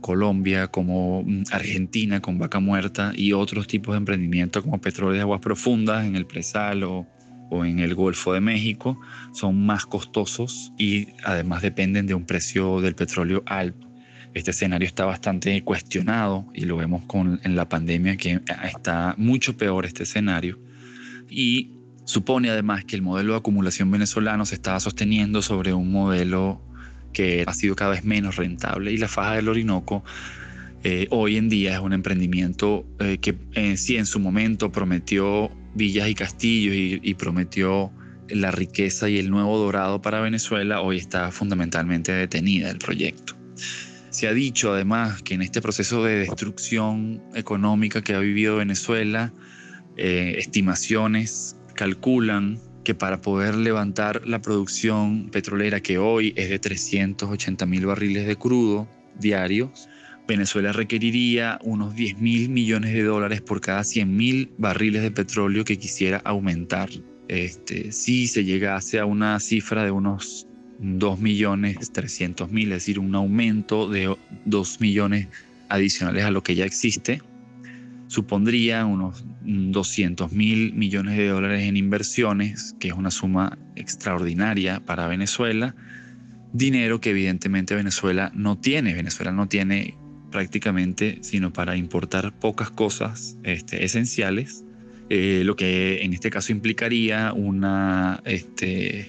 [0.00, 5.20] Colombia, como mm, Argentina con vaca muerta y otros tipos de emprendimientos como petróleo de
[5.22, 7.06] aguas profundas en el presal o,
[7.50, 9.00] o en el Golfo de México,
[9.32, 13.91] son más costosos y además dependen de un precio del petróleo alto.
[14.34, 19.56] Este escenario está bastante cuestionado y lo vemos con, en la pandemia que está mucho
[19.56, 20.58] peor este escenario.
[21.28, 21.70] Y
[22.04, 26.60] supone además que el modelo de acumulación venezolano se estaba sosteniendo sobre un modelo
[27.12, 30.02] que ha sido cada vez menos rentable y la faja del Orinoco
[30.84, 35.50] eh, hoy en día es un emprendimiento eh, que en sí en su momento prometió
[35.74, 37.92] villas y castillos y, y, prometió
[38.28, 43.36] la riqueza y el nuevo dorado para Venezuela, hoy está fundamentalmente detenida el proyecto.
[44.12, 49.32] Se ha dicho además que en este proceso de destrucción económica que ha vivido Venezuela,
[49.96, 57.64] eh, estimaciones calculan que para poder levantar la producción petrolera que hoy es de 380
[57.64, 58.86] mil barriles de crudo
[59.18, 59.88] diarios,
[60.28, 65.64] Venezuela requeriría unos 10 mil millones de dólares por cada 100 mil barriles de petróleo
[65.64, 66.90] que quisiera aumentar.
[67.28, 70.46] Este, si se llegase a una cifra de unos
[70.82, 74.14] 2.300.000, es decir, un aumento de
[74.44, 75.28] 2 millones
[75.68, 77.22] adicionales a lo que ya existe,
[78.08, 85.08] supondría unos 200 mil millones de dólares en inversiones, que es una suma extraordinaria para
[85.08, 85.74] Venezuela,
[86.52, 88.92] dinero que evidentemente Venezuela no tiene.
[88.92, 89.96] Venezuela no tiene
[90.30, 94.64] prácticamente sino para importar pocas cosas este, esenciales,
[95.08, 98.20] eh, lo que en este caso implicaría una...
[98.24, 99.08] Este,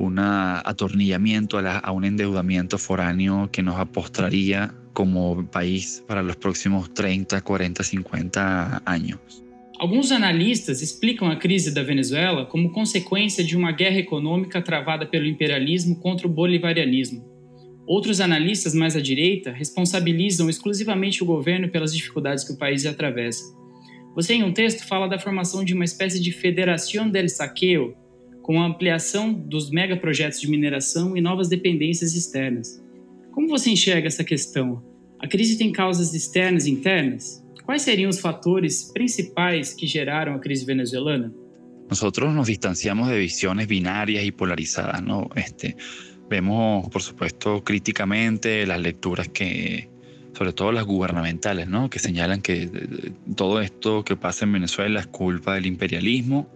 [0.00, 7.40] un atornillamiento a, un endeudamiento foráneo que nos apostraría como país para los próximos 30,
[7.42, 9.20] 40, 50 años.
[9.78, 15.26] Alguns analistas explicam a crise da Venezuela como consequência de uma guerra econômica travada pelo
[15.26, 17.24] imperialismo contra o bolivarianismo.
[17.86, 23.42] Outros analistas mais à direita responsabilizam exclusivamente o governo pelas dificuldades que o país atravessa.
[24.14, 27.94] Você, em um texto, fala da formação de uma espécie de Federação del Saqueo,
[28.42, 32.82] com a ampliação dos megaprojetos de mineração e novas dependências externas.
[33.32, 34.82] Como você enxerga essa questão?
[35.18, 37.44] A crise tem causas externas e internas?
[37.64, 41.32] Quais seriam os fatores principais que geraram a crise venezuelana?
[41.88, 45.28] Nosotros nos distanciamos de visiones binarias y polarizadas, ¿no?
[45.34, 45.76] Este,
[46.28, 49.90] vemos, por supuesto, críticamente las lecturas que,
[50.32, 51.90] sobre todo las gubernamentales, ¿no?
[51.90, 56.48] que señalan que todo esto que pasa en Venezuela es culpa del imperialismo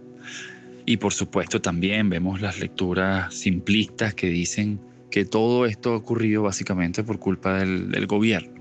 [0.85, 6.43] y por supuesto también vemos las lecturas simplistas que dicen que todo esto ha ocurrido
[6.43, 8.53] básicamente por culpa del, gobierno.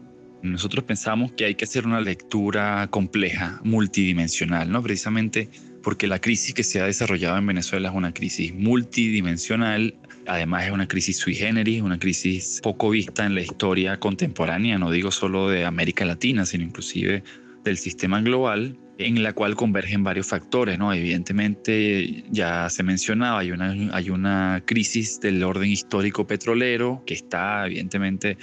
[0.42, 4.82] Nosotros pensamos que hay que hacer una lectura compleja, multidimensional, ¿no?
[4.82, 5.48] Precisamente
[5.82, 9.94] porque la crisis que se ha desarrollado en Venezuela es una crisis multidimensional,
[10.26, 14.90] además es una crisis sui generis, una crisis poco vista en la historia contemporánea, no
[14.90, 17.22] digo solo de América Latina, sino inclusive
[17.64, 20.92] del sistema global, en la cual convergen varios factores, ¿no?
[20.92, 28.38] Evidentemente, ya se mencionaba, hay una, crisis del orden histórico petrolero que está, evidentemente,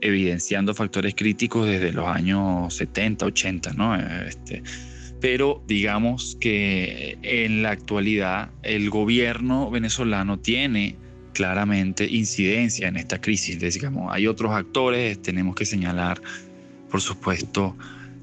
[0.00, 3.94] evidenciando factores críticos desde los años 70, 80, ¿no?
[3.96, 4.62] Este,
[5.20, 10.96] pero digamos que en la actualidad el gobierno venezolano tiene
[11.32, 13.58] claramente incidencia en esta crisis.
[13.58, 16.20] Digamos, hay otros actores, tenemos que señalar,
[16.90, 17.74] por supuesto,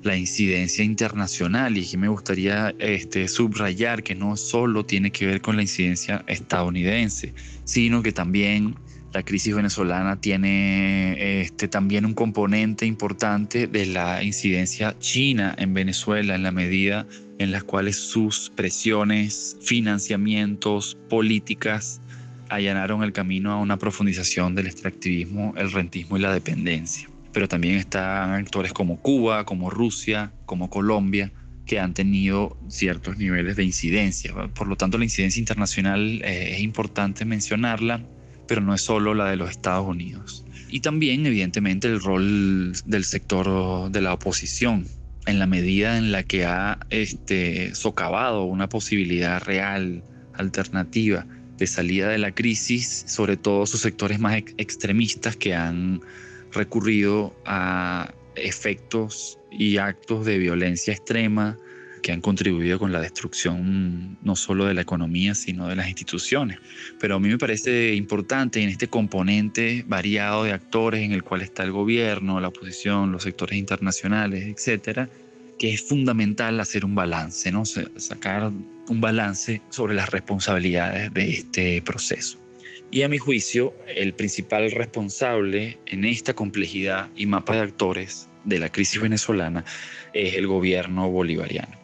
[0.04, 5.42] la incidencia internacional y aquí me gustaría este, subrayar que no solo tiene que ver
[5.42, 7.34] con la incidencia estadounidense,
[7.64, 8.76] sino que también
[9.14, 16.36] la crisis venezolana tiene este, también un componente importante de la incidencia china en Venezuela
[16.36, 17.06] en la medida
[17.38, 22.02] en las cuales sus presiones, financiamientos, políticas
[22.50, 27.11] allanaron el camino a una profundización del extractivismo, el rentismo y la dependencia.
[27.34, 31.32] Pero también están actores como Cuba, como Rusia, como Colombia,
[31.66, 34.34] que han tenido ciertos niveles de incidencia.
[34.54, 38.04] Por lo tanto, la incidencia internacional eh, es importante mencionarla,
[38.48, 40.46] pero no es solo la de los Estados Unidos.
[40.70, 44.88] Y también, evidentemente, el rol del sector de la oposición,
[45.26, 50.04] en la medida en la que ha este, socavado una posibilidad real,
[50.34, 51.26] alternativa,
[51.58, 56.02] de salida de la crisis, sobre todo sus sectores más extremistas que han
[56.54, 61.58] recurrido a efectos y actos de violencia extrema
[62.02, 66.58] que han contribuido con la destrucción no solo de la economía, sino de las instituciones.
[67.00, 71.42] Pero a mí me parece importante en este componente variado de actores en el cual
[71.42, 75.10] está el gobierno, la oposición, los sectores internacionales, etcétera,
[75.60, 77.66] que es fundamental hacer un balance, ¿no?
[77.66, 78.52] sacar
[78.88, 82.41] un balance sobre las responsabilidades de este proceso.
[82.94, 88.60] Y a mi juicio, el principal responsable en esta complejidad y mapa de actores de
[88.60, 89.64] la crisis venezolana
[90.14, 91.80] es el gobierno bolivariano.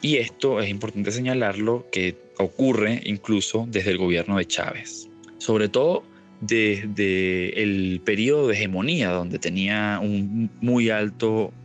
[0.00, 5.10] Y esto es importante señalarlo que ocurre incluso desde el gobierno de Chávez.
[5.36, 6.04] Sobre todo
[6.40, 10.00] desde el periodo de hegemonía, donde tenía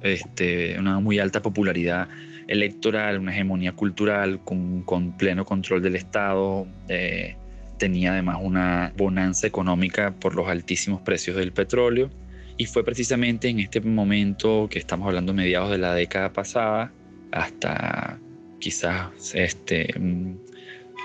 [0.01, 2.09] este, una muy alta popularidad
[2.49, 6.67] electoral, una hegemonía cultural con, con pleno control del Estado.
[6.89, 7.37] Eh,
[7.77, 12.09] tenía además una bonanza económica por los altísimos precios del petróleo.
[12.57, 16.93] Y fue precisamente en este momento que estamos hablando mediados de la década pasada
[17.31, 18.17] hasta
[18.59, 20.37] quizás este, mm,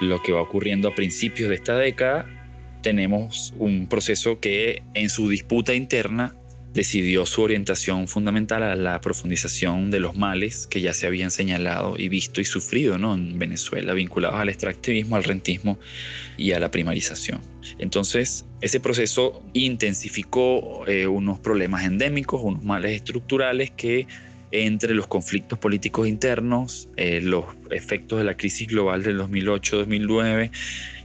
[0.03, 2.27] lo que va ocurriendo a principios de esta década,
[2.83, 6.35] tenemos un proceso que en su disputa interna
[6.73, 11.97] decidió su orientación fundamental a la profundización de los males que ya se habían señalado
[11.99, 13.14] y visto y sufrido ¿no?
[13.14, 15.79] en Venezuela, vinculados al extractivismo, al rentismo
[16.37, 17.41] y a la primarización.
[17.79, 24.07] Entonces, ese proceso intensificó eh, unos problemas endémicos, unos males estructurales que
[24.53, 30.51] entre los conflictos políticos internos, eh, los efectos de la crisis global del 2008-2009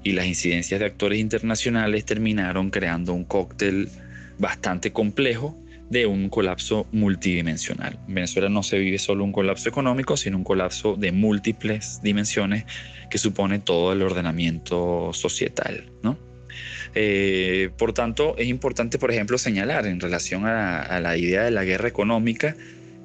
[0.04, 3.90] y las incidencias de actores internacionales terminaron creando un cóctel
[4.38, 5.58] bastante complejo
[5.90, 8.00] de un colapso multidimensional.
[8.08, 12.66] En Venezuela no se vive solo un colapso económico, sino un colapso de múltiples dimensiones
[13.10, 15.92] que supone todo el ordenamiento societal.
[16.02, 16.18] ¿no?
[16.96, 21.64] Eh, por tanto, es importante, por ejemplo, señalar en relación a la idea de la
[21.64, 22.56] guerra económica,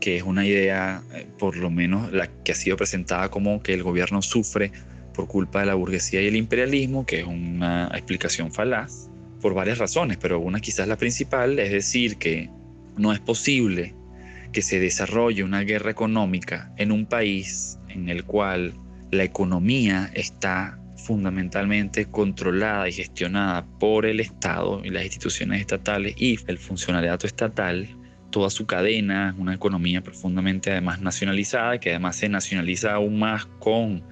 [0.00, 3.74] que es una idea, eh, por lo menos la que ha sido presentada como que
[3.74, 4.72] el gobierno sufre
[5.14, 9.09] por culpa de la burguesía y el imperialismo, que es una explicación falaz,
[9.40, 12.50] por varias razones, pero una quizás la principal es decir que
[12.96, 13.94] no es posible
[14.52, 18.74] que se desarrolle una guerra económica en un país en el cual
[19.10, 26.38] la economía está fundamentalmente controlada y gestionada por el Estado y las instituciones estatales y
[26.46, 27.88] el funcionariado estatal
[28.30, 34.04] toda su cadena, una economía profundamente además nacionalizada, que además se nacionaliza aún más con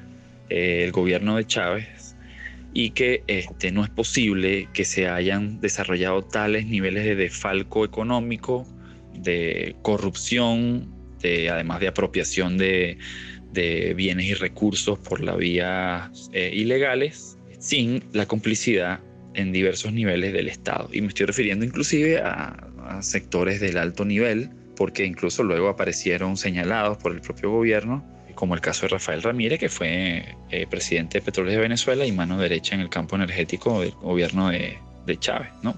[0.48, 1.97] eh, el gobierno de Chávez
[2.72, 8.66] y que este, no es posible que se hayan desarrollado tales niveles de defalco económico,
[9.14, 12.98] de corrupción, de, además de apropiación de,
[13.96, 19.00] bienes y recursos por la vía eh, ilegales, sin la complicidad
[19.34, 20.88] en diversos niveles del Estado.
[20.92, 26.98] Y me estoy refiriendo inclusive a sectores del alto nivel, porque incluso luego aparecieron señalados
[26.98, 28.04] por el propio gobierno,
[28.38, 32.12] como el caso de Rafael Ramírez, que fue eh, presidente de Petróleos de Venezuela y
[32.12, 34.78] mano derecha en el campo energético del gobierno de,
[35.18, 35.48] Chávez.
[35.62, 35.74] ¿no?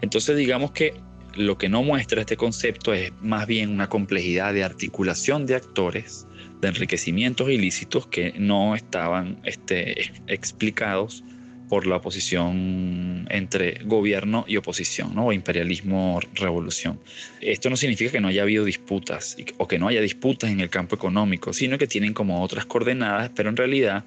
[0.00, 0.94] Entonces digamos que
[1.34, 6.28] lo que no muestra este concepto es más bien una complejidad de articulación de actores,
[6.60, 11.24] de enriquecimientos ilícitos que no estaban este, explicados
[11.72, 15.28] por la oposición entre gobierno y oposición, ¿no?
[15.28, 17.00] o imperialismo-revolución.
[17.40, 20.68] Esto no significa que no haya habido disputas o que no haya disputas en el
[20.68, 24.04] campo económico, sino que tienen como otras coordenadas, pero en realidad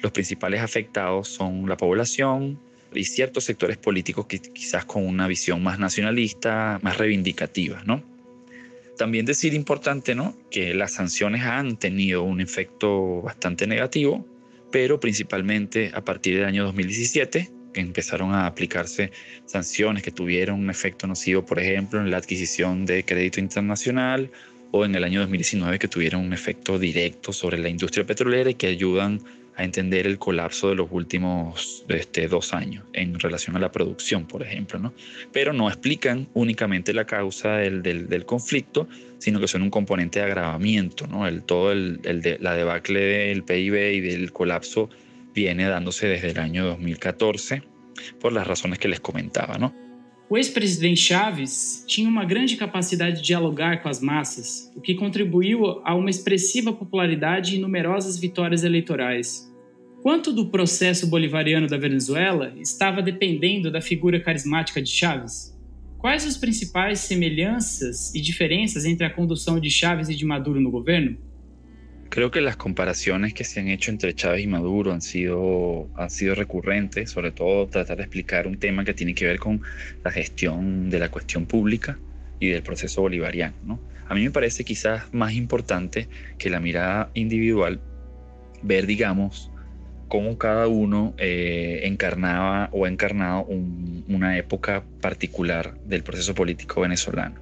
[0.00, 2.58] los principales afectados son la población,
[2.94, 8.02] y ciertos sectores políticos que quizás con una visión más nacionalista, más reivindicativa, ¿no?
[8.96, 10.34] También decir importante, ¿no?
[10.50, 14.26] Que las sanciones han tenido un efecto bastante negativo,
[14.72, 19.12] pero principalmente a partir del año 2017, que empezaron a aplicarse
[19.46, 24.30] sanciones que tuvieron un efecto nocivo, por ejemplo, en la adquisición de crédito internacional
[24.72, 28.54] o en el año 2019 que tuvieron un efecto directo sobre la industria petrolera y
[28.54, 29.20] que ayudan
[29.56, 34.26] a entender el colapso de los últimos este, dos años en relación a la producción,
[34.26, 34.94] por ejemplo, ¿no?
[35.30, 38.88] Pero no explican únicamente la causa del, del, conflicto,
[39.22, 41.28] sino que son un componente de agravamiento, ¿no?
[41.28, 44.90] El, todo el, de, la debacle del PIB y del colapso
[45.32, 47.62] viene dándose desde el año 2014
[48.20, 49.72] por las razones que les comentaba, ¿no?
[50.28, 55.80] O ex-presidente Chaves tinha uma grande capacidade de dialogar com as massas, o que contribuiu
[55.84, 59.48] a uma expressiva popularidade e numerosas vitórias eleitorais.
[60.02, 65.51] Quanto do processo bolivariano da Venezuela estava dependendo da figura carismática de Chaves?
[66.02, 70.68] Quais as principais semelhanças e diferenças entre a condução de Chaves e de Maduro no
[70.68, 71.16] governo?
[72.10, 75.88] Creo que las comparaciones que se han hecho entre Chávez y Maduro han sido,
[76.34, 79.62] recurrentes, sobre todo tratar de explicar un tema que tiene que ver con
[80.02, 81.96] la gestión de la cuestión pública
[82.40, 83.54] y del proceso bolivariano.
[83.64, 83.78] ¿no?
[84.08, 87.80] A mí me parece quizás más importante que la mirada individual
[88.60, 89.51] ver, digamos,
[90.12, 97.36] cómo cada uno eh, encarnaba o ha encarnado una época particular del proceso político venezolano.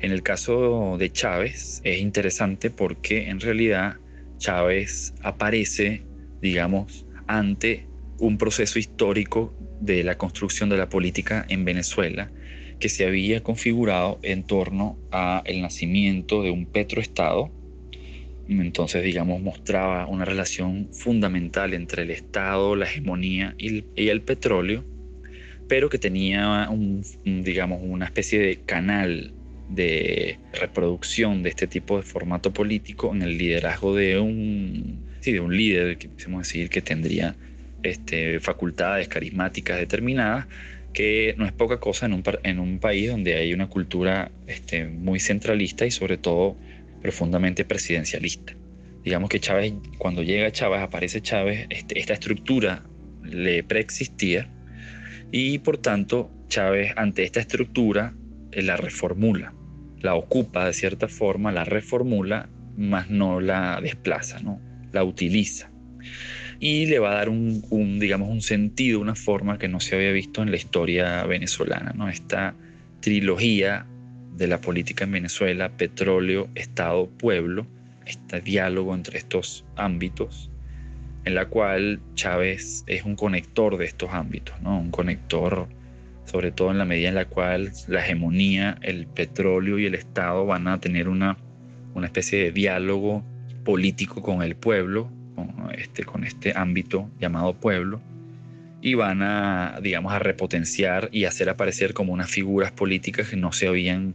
[0.00, 3.96] En el caso de Chávez es interesante porque en realidad
[4.36, 6.02] Chávez aparece,
[6.42, 7.86] digamos, ante
[8.18, 12.30] un proceso histórico de la construcción de la política en Venezuela
[12.80, 17.50] que se había configurado en torno a el nacimiento de un petroestado.
[18.58, 24.84] Entonces, digamos, mostraba una relación fundamental entre el Estado, la hegemonía y el, petróleo,
[25.68, 26.68] pero que tenía
[27.24, 29.32] digamos, una especie de canal
[29.68, 35.38] de reproducción de este tipo de formato político en el liderazgo de un, sí, de
[35.38, 37.36] un líder, que decir, que tendría
[37.84, 40.48] este, facultades carismáticas determinadas,
[40.92, 44.86] que no es poca cosa en un, en un país donde hay una cultura este,
[44.86, 46.56] muy centralista y sobre todo
[47.00, 48.54] profundamente presidencialista.
[49.02, 52.84] Digamos que Chávez, cuando llega Chávez, aparece Chávez, este, esta estructura
[53.22, 54.50] le preexistía
[55.32, 58.14] y por tanto Chávez ante esta estructura
[58.52, 59.54] eh, la reformula
[60.02, 64.60] la ocupa de cierta forma, la reformula, más no la desplaza, ¿no?
[64.92, 65.70] la utiliza.
[66.58, 70.12] Y le va a dar un, digamos, un sentido, una forma que no se había
[70.12, 71.92] visto en la historia venezolana.
[71.94, 72.08] ¿no?
[72.08, 72.54] Esta
[73.00, 73.86] trilogía
[74.40, 77.66] de la política en Venezuela, petróleo, Estado, pueblo,
[78.06, 80.50] este diálogo entre estos ámbitos,
[81.26, 84.80] en la cual Chávez es un conector de estos ámbitos, ¿no?
[84.80, 85.68] un conector
[86.24, 90.46] sobre todo en la medida en la cual la hegemonía, el petróleo y el Estado
[90.46, 91.36] van a tener una,
[91.94, 93.22] una especie de diálogo
[93.64, 98.00] político con el pueblo, con este, con este ámbito llamado pueblo,
[98.80, 103.52] y van a, digamos, a repotenciar y hacer aparecer como unas figuras políticas que no
[103.52, 104.14] se habían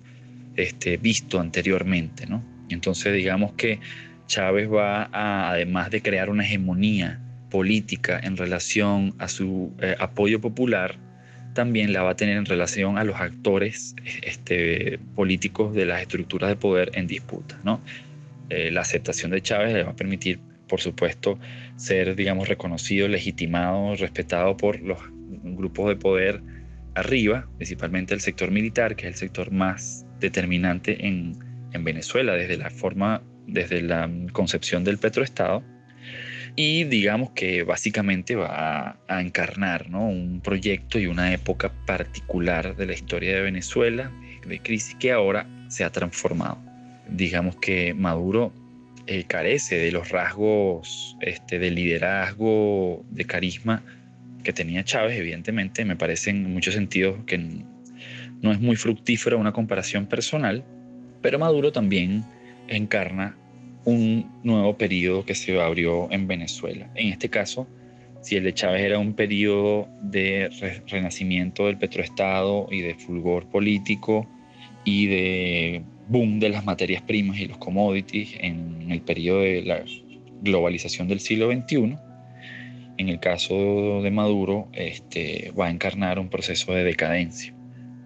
[0.56, 2.44] este, visto anteriormente, ¿no?
[2.70, 3.80] Entonces, digamos que
[4.28, 10.42] Chávez va a, además de crear una hegemonía política en relación a su eh, apoyo
[10.42, 10.98] popular,
[11.54, 16.50] también la va a tener en relación a los actores este, políticos de las estructuras
[16.50, 17.58] de poder en disputa.
[17.64, 17.82] ¿no?
[18.50, 21.40] Eh, la aceptación de Chávez le va a permitir, por supuesto,
[21.78, 25.00] ser, digamos, reconocido, legitimado, respetado por los
[25.44, 26.42] grupos de poder
[26.94, 31.38] arriba, principalmente el sector militar, que es el sector más determinante en,
[31.72, 35.64] en Venezuela desde la forma, desde la concepción del petroestado
[36.56, 40.08] y digamos que básicamente va a, encarnar ¿no?
[40.08, 44.12] un proyecto y una época particular de la historia de Venezuela,
[44.48, 46.58] de crisis que ahora se ha transformado.
[47.10, 48.54] Digamos que Maduro
[49.06, 53.84] eh, carece de los rasgos este, de liderazgo, de carisma
[54.44, 57.66] que tenía Chávez, evidentemente, me parece en muchos sentidos que
[58.46, 60.64] no es muy fructífera una comparación personal,
[61.24, 62.24] pero Maduro también
[62.68, 63.36] encarna
[63.86, 66.88] un nuevo periodo que se abrió en Venezuela.
[66.94, 67.68] En este caso,
[68.22, 70.52] si el de Chávez era un periodo de
[70.88, 74.28] renacimiento del petroestado y de fulgor político
[74.84, 79.84] y de boom de las materias primas y los commodities en el periodo de la
[80.44, 81.98] globalización del siglo XXI,
[82.98, 87.55] en el caso de Maduro este, va a encarnar un proceso de decadencia.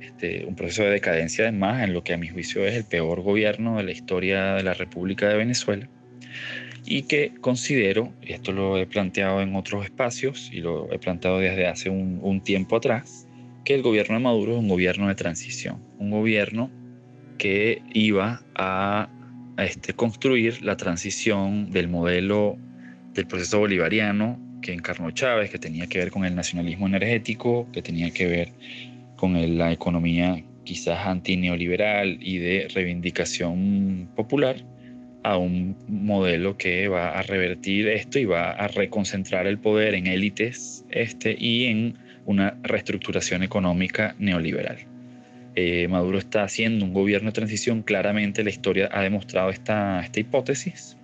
[0.02, 3.22] Este, un proceso de decadencia además en lo que a mi juicio es el peor
[3.22, 5.90] gobierno de la historia de la República de Venezuela
[6.86, 11.40] y que considero, y esto lo he planteado en otros espacios y lo he planteado
[11.40, 13.28] desde hace un, tiempo atrás,
[13.64, 16.72] que el gobierno de Maduro es un gobierno de transición, un gobierno
[17.38, 19.10] que iba a,
[19.58, 22.58] a este, construir la transición del modelo
[23.14, 27.82] del proceso bolivariano que encarnó Chávez, que tenía que ver con el nacionalismo energético, que
[27.82, 28.52] tenía que ver
[29.20, 34.64] con la economía quizás antineoliberal y de reivindicación popular,
[35.24, 40.08] a un modelo que va a revertir esto y va a reconcentrar el poder en
[40.08, 44.78] élites este, y en una reestructuración económica neoliberal.
[45.56, 50.20] Eh, Maduro está haciendo un gobierno de transición, claramente la historia ha demostrado esta, esta
[50.22, 50.96] hipótesis.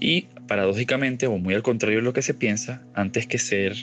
[0.00, 3.74] Y paradójicamente, o muy al contrario de lo que se piensa, antes que ser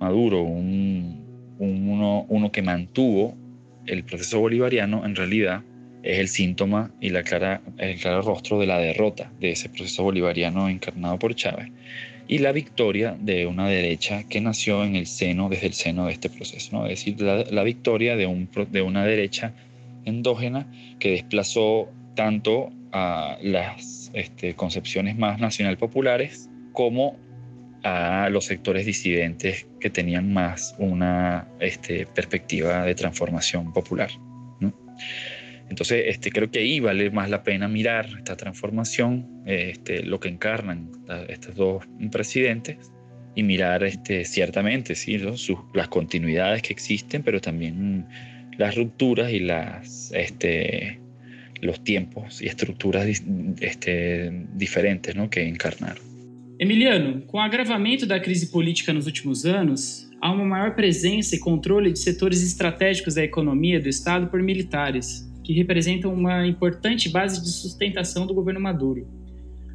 [0.00, 1.23] Maduro un
[1.64, 3.36] uno, que mantuvo
[3.86, 5.62] el proceso bolivariano, en realidad
[6.02, 11.18] es el síntoma y el claro rostro de la derrota de ese proceso bolivariano encarnado
[11.18, 11.70] por Chávez
[12.26, 16.12] y la victoria de una derecha que nació en el seno, desde el seno de
[16.12, 19.52] este proceso, es decir, la, victoria de una derecha
[20.04, 20.66] endógena
[20.98, 27.16] que desplazó tanto a las este, concepciones más nacional populares como
[27.84, 34.10] a los sectores disidentes que tenían más una este, perspectiva de transformación popular.
[34.58, 34.74] ¿no?
[35.68, 40.28] Entonces, este, creo que ahí vale más la pena mirar esta transformación, este, lo que
[40.28, 40.90] encarnan
[41.28, 42.90] estos dos presidentes
[43.34, 45.18] y mirar este, ciertamente ¿sí?
[45.36, 48.06] Sus, las continuidades que existen, pero también
[48.56, 51.00] las rupturas y las, este,
[51.60, 53.06] los tiempos y estructuras
[53.60, 55.28] este, diferentes ¿no?
[55.28, 56.13] que encarnaron.
[56.56, 61.40] Emiliano, com o agravamento da crise política nos últimos anos, há uma maior presença e
[61.40, 67.42] controle de setores estratégicos da economia do Estado por militares, que representam uma importante base
[67.42, 69.04] de sustentação do governo Maduro.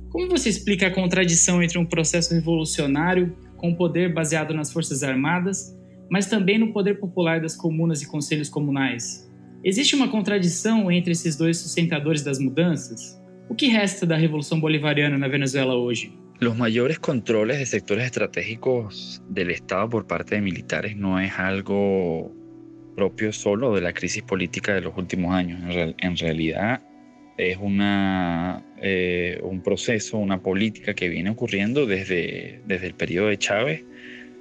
[0.09, 5.77] Como você explica a contradição entre um processo revolucionário com poder baseado nas Forças Armadas,
[6.09, 9.29] mas também no poder popular das comunas e conselhos comunais?
[9.65, 13.21] Existe uma contradição entre esses dois sustentadores das mudanças?
[13.49, 16.17] O que resta da Revolução Bolivariana na Venezuela hoje?
[16.39, 22.33] Los mayores controles de sectores estratégicos del Estado por parte de militares no es algo
[22.95, 25.61] propio solo de la crisis política de los últimos años.
[25.63, 26.81] En, real, en realidad
[27.37, 33.37] es una, eh, un proceso, una política que viene ocurriendo desde, desde el periodo de
[33.37, 33.83] Chávez,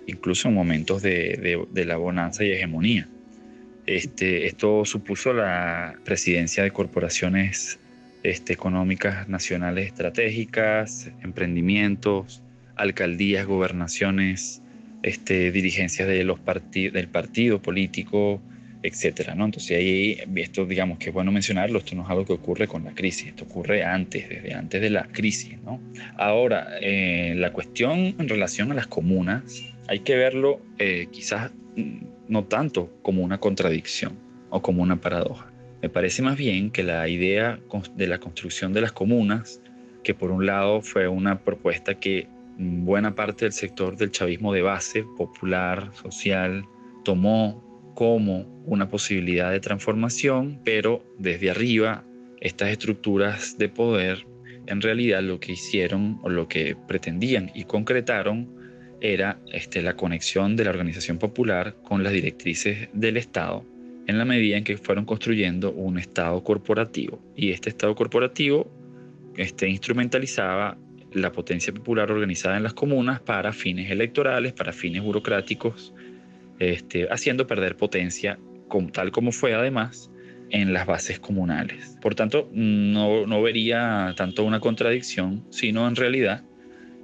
[0.06, 3.08] incluso en momentos de, de, de la bonanza y hegemonía.
[3.86, 7.80] Este, esto supuso la presidencia de corporaciones
[8.22, 12.42] este, económicas nacionales estratégicas, emprendimientos,
[12.76, 14.62] alcaldías, gobernaciones,
[15.02, 18.40] este, dirigencias de los partid del partido político,
[18.82, 19.44] etcétera, ¿no?
[19.46, 22.84] Entonces ahí esto digamos que es bueno mencionarlo, esto no es algo que ocurre con
[22.84, 25.80] la crisis, esto ocurre antes, desde antes de la crisis, ¿no?
[26.16, 31.50] Ahora, eh, la cuestión en relación a las comunas, hay que verlo eh, quizás
[32.28, 34.18] no tanto como una contradicción
[34.50, 35.47] o como una paradoja.
[35.80, 37.60] Me parece más bien que la idea
[37.94, 39.62] de la construcción de las comunas,
[40.02, 42.26] que por un lado fue una propuesta que
[42.58, 46.64] buena parte del sector del chavismo de base, popular, social,
[47.04, 47.64] tomó
[47.94, 52.04] como una posibilidad de transformación, pero desde arriba
[52.40, 54.26] estas estructuras de poder
[54.66, 58.52] en realidad lo que hicieron o lo que pretendían y concretaron
[59.00, 63.64] era este, la conexión de la organización popular con las directrices del Estado
[64.08, 67.22] en la medida en que fueron construyendo un Estado corporativo.
[67.36, 68.66] Y este Estado corporativo
[69.36, 70.78] este, instrumentalizaba
[71.12, 75.94] la potencia popular organizada en las comunas para fines electorales, para fines burocráticos,
[76.58, 78.38] este, haciendo perder potencia,
[78.92, 80.10] tal como fue además,
[80.50, 81.98] en las bases comunales.
[82.00, 86.44] Por tanto, no, no vería tanto una contradicción, sino en realidad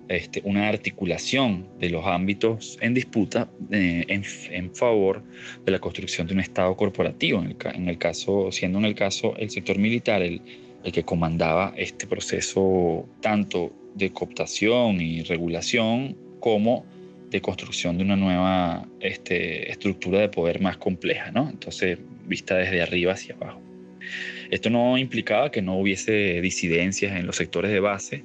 [0.09, 5.22] este, una articulación de los ámbitos en disputa eh, en, en, favor
[5.64, 8.94] de la construcción de un Estado corporativo, en el, en el, caso, siendo en el
[8.94, 10.42] caso el sector militar el,
[10.84, 16.84] el que comandaba este proceso tanto de cooptación y regulación como
[17.30, 21.48] de construcción de una nueva este, estructura de poder más compleja, ¿no?
[21.48, 23.61] Entonces, vista desde arriba hacia abajo.
[24.50, 28.24] Esto no implicaba que no hubiese disidencias en los sectores de base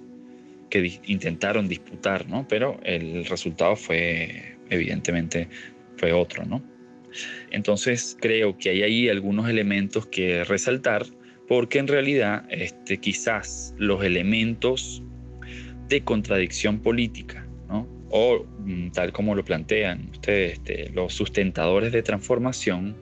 [0.69, 2.47] que intentaron disputar, ¿no?
[2.47, 5.47] Pero el resultado fue, evidentemente,
[5.97, 6.61] fue otro, ¿no?
[7.51, 11.05] Entonces, creo que hay ahí algunos elementos que resaltar,
[11.47, 15.03] porque en realidad, este, quizás los elementos
[15.87, 17.87] de contradicción política, ¿no?
[18.11, 18.45] o
[18.93, 22.95] tal como lo plantean ustedes, este, los sustentadores de transformación,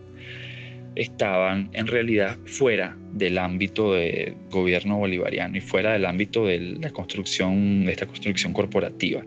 [0.98, 6.90] estaban en realidad fuera del ámbito del gobierno bolivariano y fuera del ámbito de la
[6.90, 9.24] construcción, de esta construcción corporativa.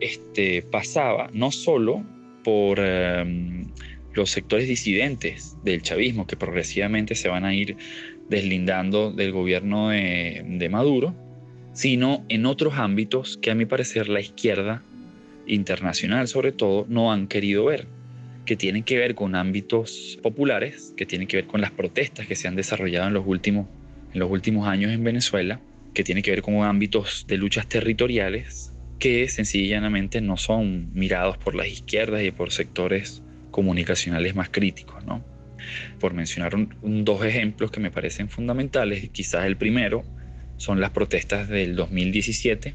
[0.00, 2.04] Este, pasaba no solo
[2.44, 3.66] por em,
[4.14, 7.76] los sectores disidentes del chavismo que progresivamente se van a ir
[8.28, 11.14] deslindando del gobierno de, de Maduro,
[11.72, 14.82] sino en otros ámbitos que a mi parecer la izquierda
[15.48, 17.97] internacional sobre todo no han querido ver
[18.48, 22.34] que tienen que ver con ámbitos populares, que tienen que ver con las protestas que
[22.34, 23.68] se han desarrollado en los últimos,
[24.14, 25.60] en los últimos años en Venezuela,
[25.92, 31.54] que tienen que ver con ámbitos de luchas territoriales que sencillamente no son mirados por
[31.54, 35.04] las izquierdas y por sectores comunicacionales más críticos.
[35.04, 35.22] ¿no?
[36.00, 40.04] Por mencionar dos ejemplos que me parecen fundamentales, quizás el primero
[40.56, 42.74] son las protestas del 2017,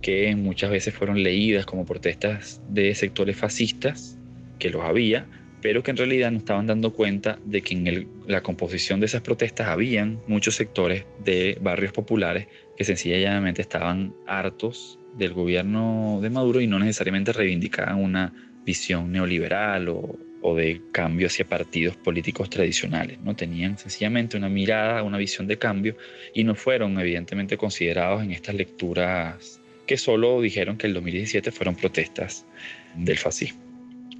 [0.00, 4.16] que muchas veces fueron leídas como protestas de sectores fascistas
[4.60, 5.26] que los había,
[5.60, 9.22] pero que en realidad no estaban dando cuenta de que en la composición de esas
[9.22, 12.46] protestas habían muchos sectores de barrios populares
[12.76, 18.32] que sencillamente estaban hartos del gobierno de Maduro y no necesariamente reivindicaban una
[18.64, 23.18] visión neoliberal o, o de cambio hacia partidos políticos tradicionales.
[23.20, 25.96] No tenían sencillamente una mirada, una visión de cambio
[26.32, 31.74] y no fueron evidentemente considerados en estas lecturas que solo dijeron que el 2017 fueron
[31.74, 32.46] protestas
[32.94, 33.69] del fascismo.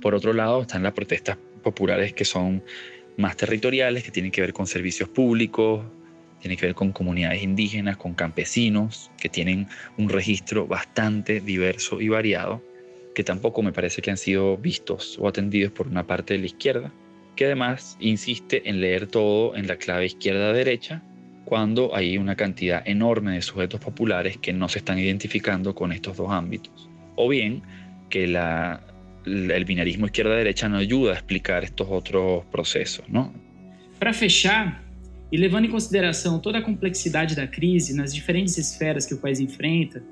[0.00, 2.62] Por otro lado, están las protestas populares que son
[3.16, 5.84] más territoriales, que tienen que ver con servicios públicos,
[6.40, 12.08] tienen que ver con comunidades indígenas, con campesinos, que tienen un registro bastante diverso y
[12.08, 12.62] variado,
[13.14, 16.46] que tampoco me parece que han sido vistos o atendidos por una parte de la
[16.46, 16.92] izquierda,
[17.36, 21.02] que además insiste en leer todo en la clave izquierda-derecha,
[21.44, 26.16] cuando hay una cantidad enorme de sujetos populares que no se están identificando con estos
[26.16, 26.88] dos ámbitos.
[27.16, 27.62] O bien
[28.08, 28.89] que la
[29.26, 33.32] el binarismo izquierda-derecha não ajuda a explicar estes outros processos, não?
[33.98, 34.82] Para fechar,
[35.32, 39.38] e levando em consideração toda a complexidade da crise nas diferentes esferas que o país
[39.38, 40.02] enfrenta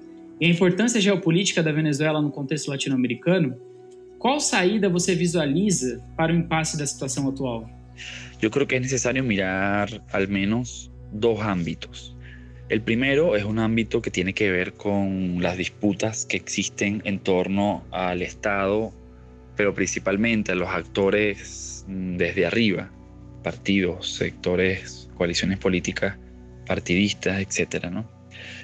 [0.41, 3.57] e a importância geopolítica da Venezuela no contexto latino-americano,
[4.19, 7.69] qual saída você visualiza para o impasse da situação atual?
[8.41, 12.17] Eu creo que é necessário mirar al menos dos ámbitos.
[12.69, 17.19] El primero es un ámbito que tiene que ver con las disputas que existen en
[17.19, 18.93] torno al Estado,
[19.57, 22.91] pero principalmente a los actores mm, desde arriba,
[23.43, 26.19] partidos, sectores, coaliciones políticas,
[26.67, 27.87] partidistas, etc.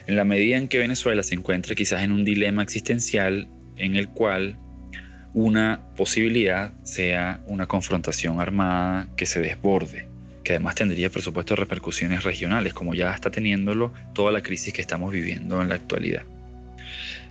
[0.07, 3.49] En la medida en que Venezuela se encuentra quizás en un dilema existencial
[3.79, 4.59] en el cual
[5.33, 10.14] una posibilidad sea una confrontación armada que se desborde
[10.45, 14.83] que además tendría, por supuesto, repercusiones regionales, como ya está teniéndolo toda la crisis que
[14.83, 16.23] estamos viviendo en la actualidad.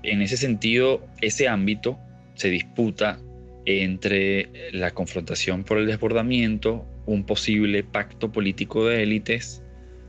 [0.02, 1.98] En ese sentido, ese ámbito
[2.34, 3.20] se disputa
[3.66, 9.64] entre la confrontación por el desbordamiento, un posible pacto político de élites,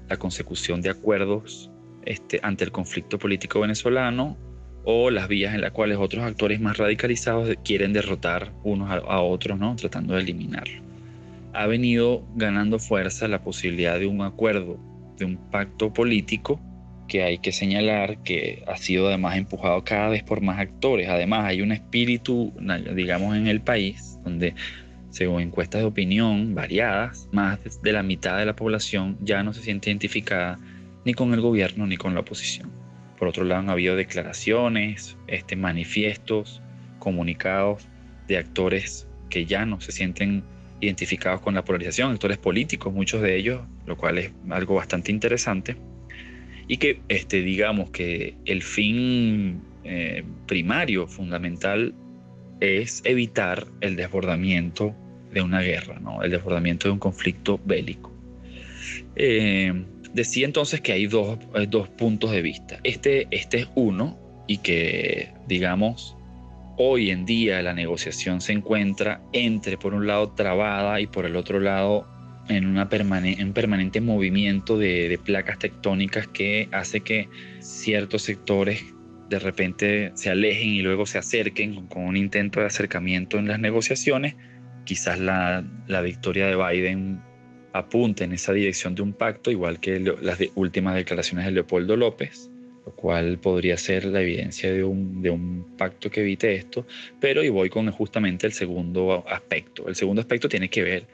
[0.08, 1.70] la consecución de acuerdos
[2.04, 4.36] este, ante el conflicto político venezolano
[4.84, 9.20] o las vías en las cuales otros actores más radicalizados quieren derrotar unos a, a
[9.20, 9.76] otros, ¿no?
[9.76, 10.83] tratando de eliminarlo
[11.54, 14.78] ha venido ganando fuerza la posibilidad de un acuerdo,
[15.16, 16.60] de un pacto político
[17.08, 21.08] que hay que señalar que ha sido además empujado cada vez por más actores.
[21.08, 22.52] Además hay un espíritu,
[22.94, 24.54] digamos, en el país donde,
[25.10, 29.62] según encuestas de opinión variadas, más de la mitad de la población ya no se
[29.62, 30.58] siente identificada
[31.04, 32.70] ni con el gobierno ni con la oposición.
[33.18, 36.62] Por otro lado, han habido declaraciones, este, manifiestos,
[36.98, 37.86] comunicados
[38.26, 40.42] de actores que ya no se sienten
[40.84, 45.76] identificados con la polarización, actores políticos, muchos de ellos, lo cual es algo bastante interesante,
[46.68, 51.94] y que este, digamos que el fin eh, primario, fundamental,
[52.60, 54.94] es evitar el desbordamiento
[55.32, 56.22] de una guerra, ¿no?
[56.22, 58.12] el desbordamiento de un conflicto bélico.
[59.16, 62.78] Eh, decía entonces que hay dos, dos, puntos de vista.
[62.84, 66.16] Este, este es uno y que, digamos,
[66.76, 71.36] hoy en día la negociación se encuentra entre, por un lado, trabada y por el
[71.36, 72.06] otro lado,
[72.48, 77.28] en una un permanente movimiento de, placas tectónicas que hace que
[77.60, 78.84] ciertos sectores
[79.30, 83.58] de repente se alejen y luego se acerquen con un intento de acercamiento en las
[83.58, 84.36] negociaciones.
[84.84, 87.22] Quizás la, la victoria de Biden
[87.72, 92.50] apunte en esa dirección de un pacto, igual que las últimas declaraciones de Leopoldo López
[92.86, 96.86] lo cual podría ser la evidencia de un, de un pacto que evite esto,
[97.20, 99.88] pero y voy con justamente el segundo aspecto.
[99.88, 101.06] El segundo aspecto tiene que ver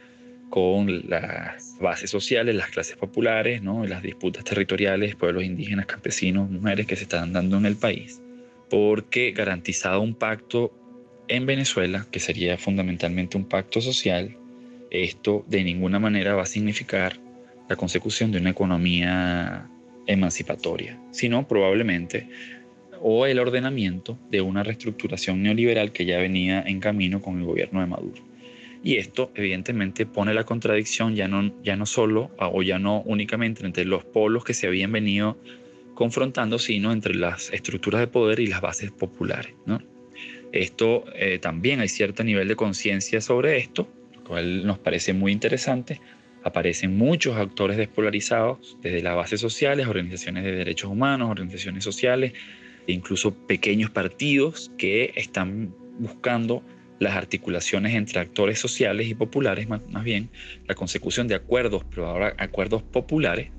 [0.51, 3.87] con las bases sociales, las clases populares, ¿no?
[3.87, 8.21] las disputas territoriales, pueblos indígenas, campesinos, mujeres que se están dando en el país,
[8.69, 10.73] porque garantizado un pacto
[11.29, 14.37] en Venezuela, que sería fundamentalmente un pacto social,
[14.91, 17.21] esto de ninguna manera va a significar
[17.69, 19.71] la consecución de una economía
[20.07, 22.29] emancipatoria, sino probablemente
[23.01, 27.81] o el ordenamiento de una reestructuración neoliberal que ya venía en camino con el gobierno
[27.81, 28.23] de Maduro.
[28.83, 33.65] Y esto evidentemente pone la contradicción ya no, ya no solo o ya no únicamente
[33.65, 35.39] entre los polos que se habían venido
[35.95, 39.55] confrontando, sino entre las estructuras de poder y las bases populares.
[39.67, 39.83] ¿no?
[40.53, 45.33] Esto eh, también hay cierto nivel de conciencia sobre esto, lo cual nos parece muy
[45.33, 46.01] interesante.
[46.43, 52.33] Aparecen muchos actores despolarizados, desde las bases sociales, organizaciones de derechos humanos, organizaciones sociales,
[52.87, 56.63] e incluso pequeños partidos que están buscando
[56.99, 60.31] las articulaciones entre actores sociales y populares, más, bien
[60.69, 63.51] la consecución de acuerdos, pero ahora acuerdos populares,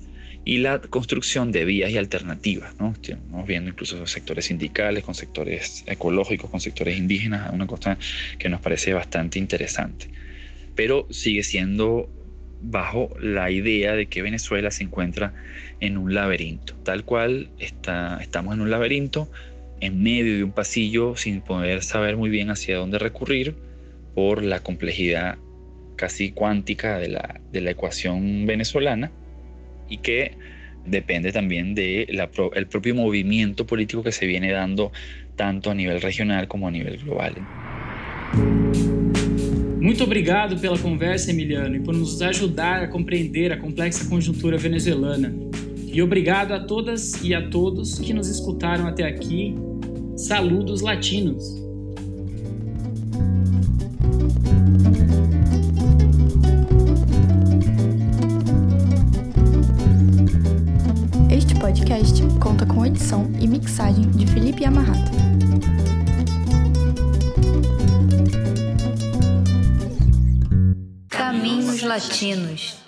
[0.46, 2.76] y la construcción de vías y alternativas.
[2.80, 2.94] ¿no?
[2.94, 7.98] Estamos viendo incluso sectores sindicales, con sectores ecológicos, con sectores indígenas, una cosa
[8.38, 10.08] que nos parece bastante interesante.
[10.76, 12.10] Pero sigue siendo
[12.62, 15.34] bajo la idea de que Venezuela se encuentra
[15.80, 19.30] en un laberinto, tal cual está, estamos en un laberinto
[19.80, 23.56] en medio de un pasillo sin poder saber muy bien hacia dónde recurrir
[24.14, 25.38] por la complejidad
[25.96, 29.12] casi cuántica de la, de la ecuación venezolana
[29.90, 30.38] y que
[30.86, 34.92] depende también del el propio movimiento político que se viene dando
[35.36, 37.36] tanto a nivel regional como a nivel global.
[39.82, 45.34] Muito obrigado pela conversa, Emiliano, e por nos ajudar a compreender a complexa conjuntura venezuelana.
[45.92, 49.56] E obrigado a todas e a todos que nos escutaram até aqui
[50.16, 51.44] Saludos latinos.
[61.32, 65.12] Este podcast conta com edição e mixagem de Felipe Amarrato.
[71.32, 72.81] Caminhos Latinos.